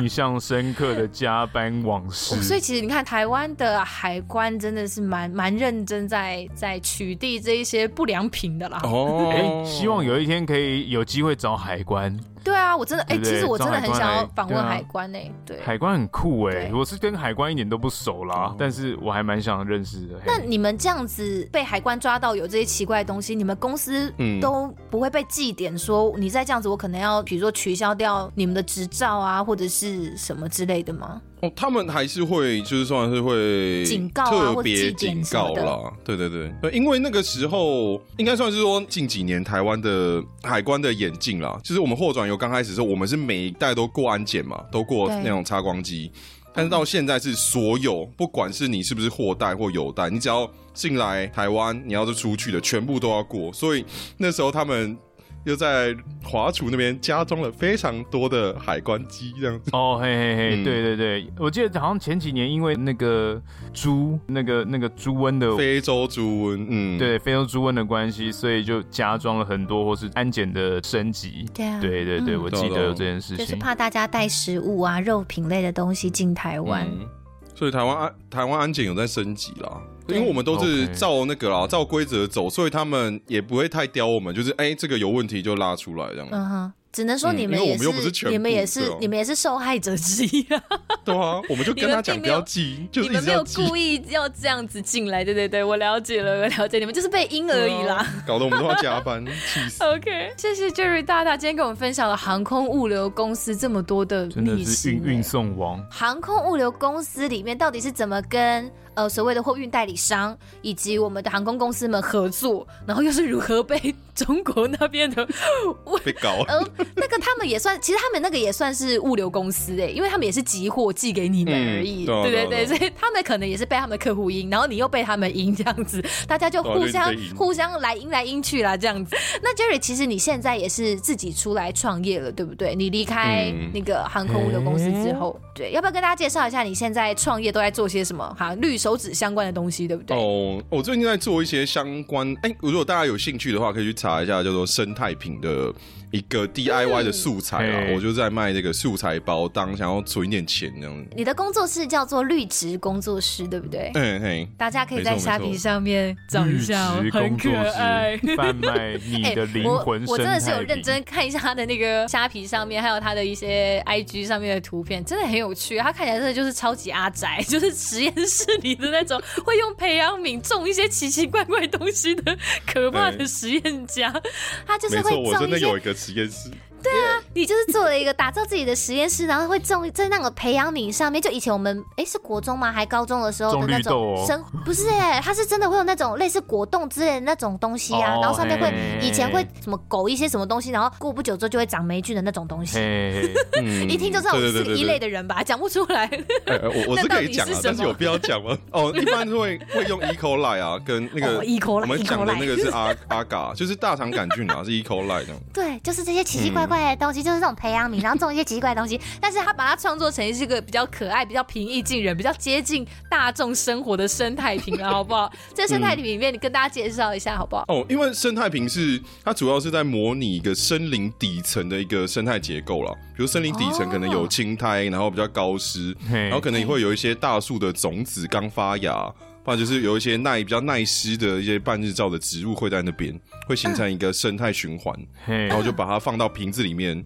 [0.00, 8.80] 印象深刻的加班往事， 所以其实你看，台湾的海关真的是蛮蛮认真在在取缔这一些不良品的啦。
[8.84, 12.18] 哦， 哎，希望有一天可以有机会找海关。
[12.42, 20.14] 对啊，我真的哎，其实我真的很想要访问海关哎，对，海关很酷哎，我是跟海关一点都不熟啦，但是我还蛮想认识的。
[20.26, 31.20] 那你们这样子被海关抓到有这些奇怪的东西，你们公司都不会被记点说你再这样子，我可能要比如说取消掉你们的执照啊，或者是什么之类的吗？
[31.42, 35.92] 哦，他们还是会，就是算是会警告啊，特别警告啦。
[36.04, 41.58] 对对对，对，因为那个时候应该算是说近几年台湾的海关的演进啦。
[41.64, 46.12] 就是我们货转油刚开始的时候，我们是每一代都过安检嘛，都过那种擦光机。
[46.52, 53.52] 但是到现在是所有，不管是你是不是货代或油代，你只要进来台湾，你要是出去的，全部都要过。
[53.52, 53.84] 所以
[54.18, 54.96] 那时候他们。
[55.44, 59.70] 又在华厨那边加装了非常多的海关机，这样子。
[59.72, 63.40] 哦，嘿嘿嘿，嗯、对对对，我记得好像前几年因为那个
[63.72, 71.46] 猪，那个那个猪瘟的非洲猪瘟，嗯，对，非洲猪瘟的关系，所以就加装了很多或是安检的升级。
[71.54, 76.86] 对啊，对对对，嗯、我记得有这件事情，就是怕大家带食物啊、肉品类的东西进台湾。
[76.86, 77.08] 嗯。
[77.52, 86.28] 所以台湾安台湾安检有在升级啦，对因为我们都是照那个啦，照规则走，所以他们也不会太刁我们，就是哎、欸，这个有问题就拉出来这样。
[86.30, 86.72] 嗯哼。
[86.92, 90.60] 只能说你们也是，你们也是，你们也是受害者之一啊。
[91.04, 98.04] 对啊，我们就跟他讲不要记，就你们没有故意要这样子进来，对对对，我了解了， 我了解，你们就是被阴而已啦。
[98.26, 99.84] 搞得我们都要加班， 气死。
[99.84, 105.80] OK，谢谢 Jerry 大大今天跟我们分享了航空物流公司这么多的历史，运运送王。
[105.88, 108.68] 航空物流公司里面到底是怎么跟
[109.00, 115.26] 呃所谓的货运代理商以及我们的航空公司们合作，然后又是如何被中国那边的
[116.04, 116.44] 被搞？
[116.94, 129.16] 那个他们也算，其实他们那个也算是物流公司哎，因为他们也是集货寄给你们而已，嗯、对对对，所以他们可能也是被他们的客户赢，然后你又被他们赢，这样子，大家就互相互相来赢来赢去啦，这样子。
[129.42, 132.74] 那 Jerry，其实你现在也是自己出来创业了，对不对？
[132.74, 138.36] 你离开那个航空物流公司之后，嗯、对，要不要跟大家介绍一下你现在创业都在做些什么？
[138.38, 140.16] 哈，绿手手指相关的东西，对不对？
[140.16, 145.72] 哦，我最近在做一些相关，哎，如果大家有兴趣的话，可以去查一下叫做生态瓶的。
[146.12, 151.10] 一个 DIY 的素材啊，嗯、我就在卖这个素材包，当想要存一点钱这样子。
[151.16, 153.90] 你的工作室叫做绿植工作室，对不对？
[153.94, 160.12] 嗯嘿，大家可以在虾皮上面找一下，很可爱，贩卖你的 灵魂、欸我。
[160.14, 165.78] 我真的是有认真看一下他的那个虾皮上面，还有他的一些 IG 上面的图片，真的很有趣。
[165.78, 172.36] 他看起来真的就是超级阿宅， 就是实验室里的那种会用培养皿种一些奇奇怪怪东西的
[172.66, 174.10] 可怕的实验家。
[174.10, 174.22] 欸、
[174.66, 175.99] 他就是会种一些。
[176.00, 176.50] 实验室。
[176.82, 181.20] 对啊，你就是做了一个打造自己的实验室，然后会种在那个培养皿上面。
[181.20, 182.72] 就以前我们哎是国中吗？
[182.72, 192.78] 还高中的时候的那种生不是哎，它是真的会有那种类似果冻之类的那种东西啊，然后上面会以前会什么狗一些什么东西，然后过不久之后就会长霉菌的那种东西。
[193.88, 195.42] 一听就知道我是一类的人吧？
[195.42, 196.08] 讲不出来。
[196.46, 198.56] 我我是可以讲啊，但是有必要讲吗？
[198.72, 200.14] 哦，一般会会用 E.
[200.14, 201.58] coli 啊，跟那个 E.
[201.58, 204.82] coli，我们讲的那个是阿阿嘎，就是大肠杆菌啊，是 E.
[204.82, 205.40] coli 这样。
[205.52, 215.30] 对，就是这些奇奇怪怪的东西，就是这种培养皿，然后种一些奇奇怪的东西， 但是他把它创作成是一个比较可爱、比较平易近人、比较接近大众生活的生态瓶了，好不好？
[215.54, 217.64] 这生态瓶里面，你跟大家介绍一下，好不好？
[217.68, 229.12] 哦，因为生态瓶是它主要是在模拟一个森林底层的一个生态结构了，比如森林底层可能有青苔，然后比较高湿，然后可能也会有一些大树的种子刚发芽。
[229.44, 234.94] 或者就是有一些耐比较耐湿的一些半日照的植物会在那边，会形成一个生态循环，
[235.26, 237.04] 嗯、然后就把它放到瓶子里面，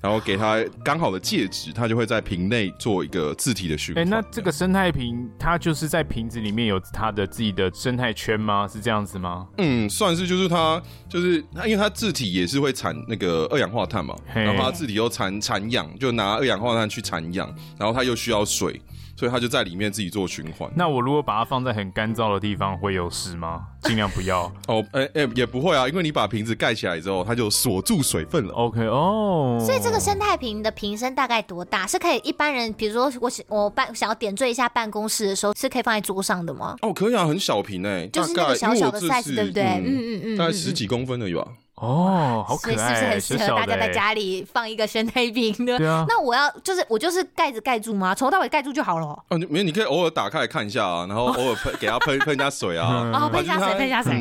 [0.00, 4.02] 然后给它刚好的介质，它就会在瓶内做一个自体的循环。
[4.02, 8.68] 哎、欸，那这个生态瓶它就是在瓶子里面有它的自己的生态圈吗？
[8.68, 9.48] 是这样子吗？
[9.58, 18.80] 嗯，算是，就是它就是它，因为它自体也是会产那个二氧化碳嘛，然后它自体又产产氧，就拿二氧化碳去产氧，然后它又需要水。
[19.20, 20.66] 所以它就在里面自己做循环。
[20.74, 23.66] 那我如果把它放在很干燥的地方，会有事吗？
[23.82, 24.50] 尽量不要。
[24.66, 28.54] 哦，哎、欸、哎、欸，也不会啊，因为你把瓶子盖起来之后，它就锁住水分了。
[28.54, 29.58] OK，哦。
[29.60, 31.86] 所以这个生态瓶的瓶身大概多大？
[31.86, 36.74] 是可以一般人，比如说我我办想要点缀一下办公室的时候，是可以放在桌上的吗？
[36.80, 39.62] 哦，可以啊，很小瓶哎、欸，就是那个小小的 size，对不对？
[39.64, 41.46] 嗯嗯嗯，大概十几公分而已吧。
[41.80, 45.78] 哦，好可爱，是不是很适合大家在家里放一个生态瓶的？
[45.78, 46.04] 对啊。
[46.06, 48.14] 那我要就是我就是盖子盖住吗？
[48.14, 49.06] 从头到尾盖住就好了。
[49.28, 53.10] 哦，没有，你可以偶尔打开来看一下啊，然后 偶尔喷给它喷喷一下水啊。
[53.16, 54.12] 哦，喷一下水，喷一下水。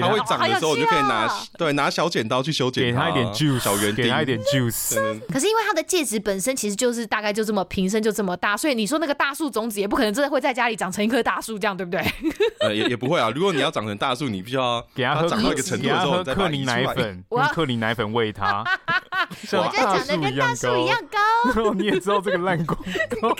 [0.00, 4.94] 它会长的时候，你就可以拿对拿小剪刀去修剪它，给它一点 juice，小圆，给它一点 juice。
[5.32, 12.04] 可是因为它的介质本身其实就是大概就这么瓶身就这么大，所以你说那个大树种子也不可能真的会在家里长成一棵大树这样，对不对？
[12.60, 13.30] 呃，也也不会啊。
[13.34, 18.64] 如果你要长成大树，你必须要给它长到一个程度的时候，再把它克林奶粉，克林奶粉喂它，
[19.52, 21.72] 我就长得跟大树一样高。
[21.74, 22.78] 你也知道这个烂广
[23.20, 23.28] 告。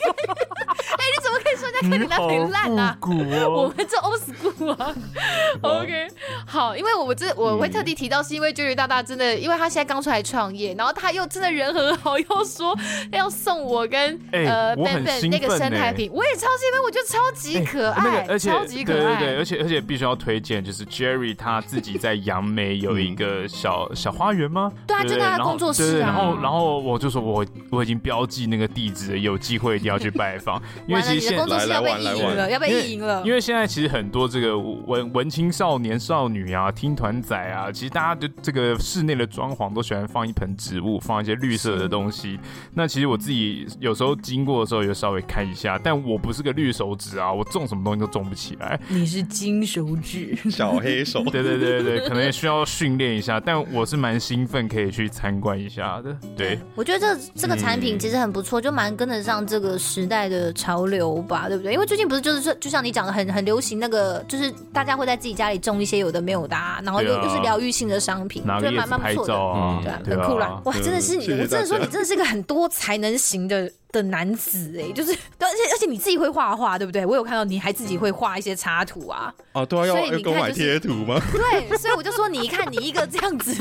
[1.01, 2.99] 哎，你怎么可以说人家克林奶粉烂啊？
[3.03, 4.95] 我们这 old school 啊。
[5.63, 6.09] OK，
[6.47, 12.77] 好，因为我这我会特地提到，是因为 Jerry 大大真的，因为他现在刚出来创业，然后他又真的人很好，又说
[13.13, 24.71] 要送我跟呃 Ben Ben 那个生态瓶，我也超级喜欢，我觉得超级可爱，而且超级可爱，对，而且而且必须要推荐，就是 Jerry 他自己在杨梅有一个小小花园吗？
[24.87, 26.09] 对啊，就在他工作室啊。
[26.09, 42.39] 然后然后我就说我我已经标记那个地址，有机会一定要去拜访， 因为其实现在要被意淫了，要被意淫了，因为现在其实很多这个文文青少年少女啊，听团仔啊，其实大家的这个室内的装潢都喜欢放一盆植物，放一些绿色的东西。
[42.75, 48.81] 那其实我自己有时候经过的时候，也稍微看一下，但我不是个绿手指啊，我种什么东西都种不起来。
[48.89, 51.23] 你是金手指，小黑手。
[51.31, 56.17] 对对对对，可能也需要训练一下，但我是蛮兴奋可以去参观一下的。
[56.37, 61.75] 对，我觉得这这个产品其实很不错，就蛮跟得上这个时代的潮流吧，对不对？
[61.75, 69.35] 因为最近不是就是说，就像你讲的，很很流行那个，就是大家会在自己家里种一些有的没有的，啊然后又又是疗愈性的商品，觉得蛮蛮不错的，
[69.83, 70.61] 对啊，很酷啦。
[70.65, 73.71] 哇，真的是你，我真的说你真的是一个很多才能型的。
[73.93, 77.05] 的男子哎、欸，就是， 而且而且你自己会画画，对不对？
[77.05, 79.33] 我有看到你还自己会画一些插图啊。
[79.53, 81.21] 哦，对啊，要要购买贴图吗？
[81.33, 83.53] 对，所以我就说，你一看你一个这样子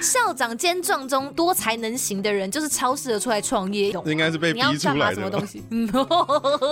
[0.00, 3.92] 校长兼壮中多才能行的人，就是超适合出来创业。
[4.06, 5.14] 应该是被逼出来的。
[5.16, 5.62] 什么东西？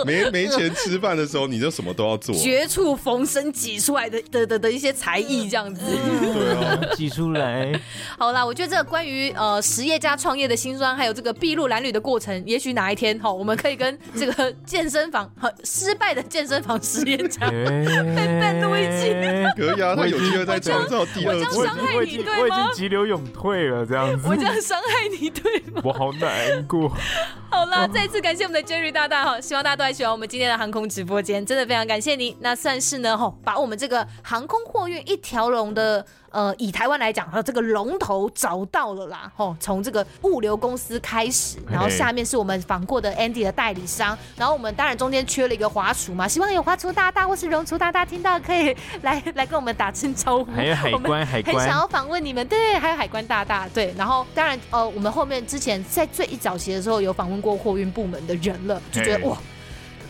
[0.06, 2.34] 没没钱吃饭的时候，你就什么都要做。
[2.34, 5.82] 绝处逢生挤出来的的的的一些才艺，这样子。
[5.84, 7.78] 对啊，挤出来。
[8.18, 13.01] 好啦，我觉得这个关于呃实业家创业的辛酸，还有这个筚路蓝缕的过程，也许哪一天。
[13.02, 19.12] 天哈，我们可以跟这个健身房和失败的健身房实验家，Ben 录一集，
[19.56, 21.58] 可以啊，他有机会再创造第二次。
[21.58, 22.32] 我这样伤害你对吗？
[22.38, 24.28] 我已经急流勇退了，这样子。
[24.28, 25.82] 我这样伤害你对吗？
[25.82, 26.96] 我好难过。
[27.50, 32.36] 好啦，再次感谢我们的 Jerry 大大哈，希望大家都还喜欢我们今天的航空直播间，真的非常感谢你。
[32.38, 36.06] 那算是呢哈，把我们这个航空货运一条龙的。
[36.32, 50.50] 呃，以台湾来讲，它这个龙头找到了啦，吼，从这个物流公司开始，然后下面是我们访过的 Andy 的代理商，然后我们当然中间缺了一个华厨嘛，希望有华厨大大或是荣厨大大听到可以来 来跟我们打声招呼。
[50.52, 59.36] 还有海关，海关很想要访问你们，对，还有海关大大，对，然后当然，呃，我们后面之前在最一早期的时候有访问过货运部门的人了，就觉得哇。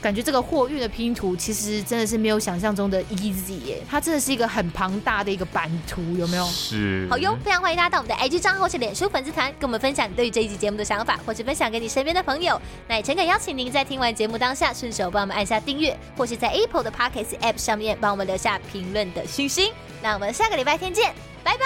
[0.02, 6.44] 感觉这个货运的拼图其实真的是没有想象中的 easy 耶，它真的是一个很庞大的一个版图，有没有？
[6.46, 7.06] 是。
[7.08, 12.60] 好哟，非常欢迎大家到我们的 IG 账号或是脸书粉丝团，跟我们分享你对于这一集节目的想法，或是分享给你身边的朋友。
[12.88, 19.72] 那也诚恳邀请您在听完节目当下，顺手帮我们按下订阅，或是在 Apple 的 Pocket App 上面帮我们留下评论的星星。
[20.02, 21.60] 那我们下个礼拜天见，拜拜，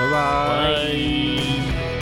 [0.00, 1.93] 拜拜。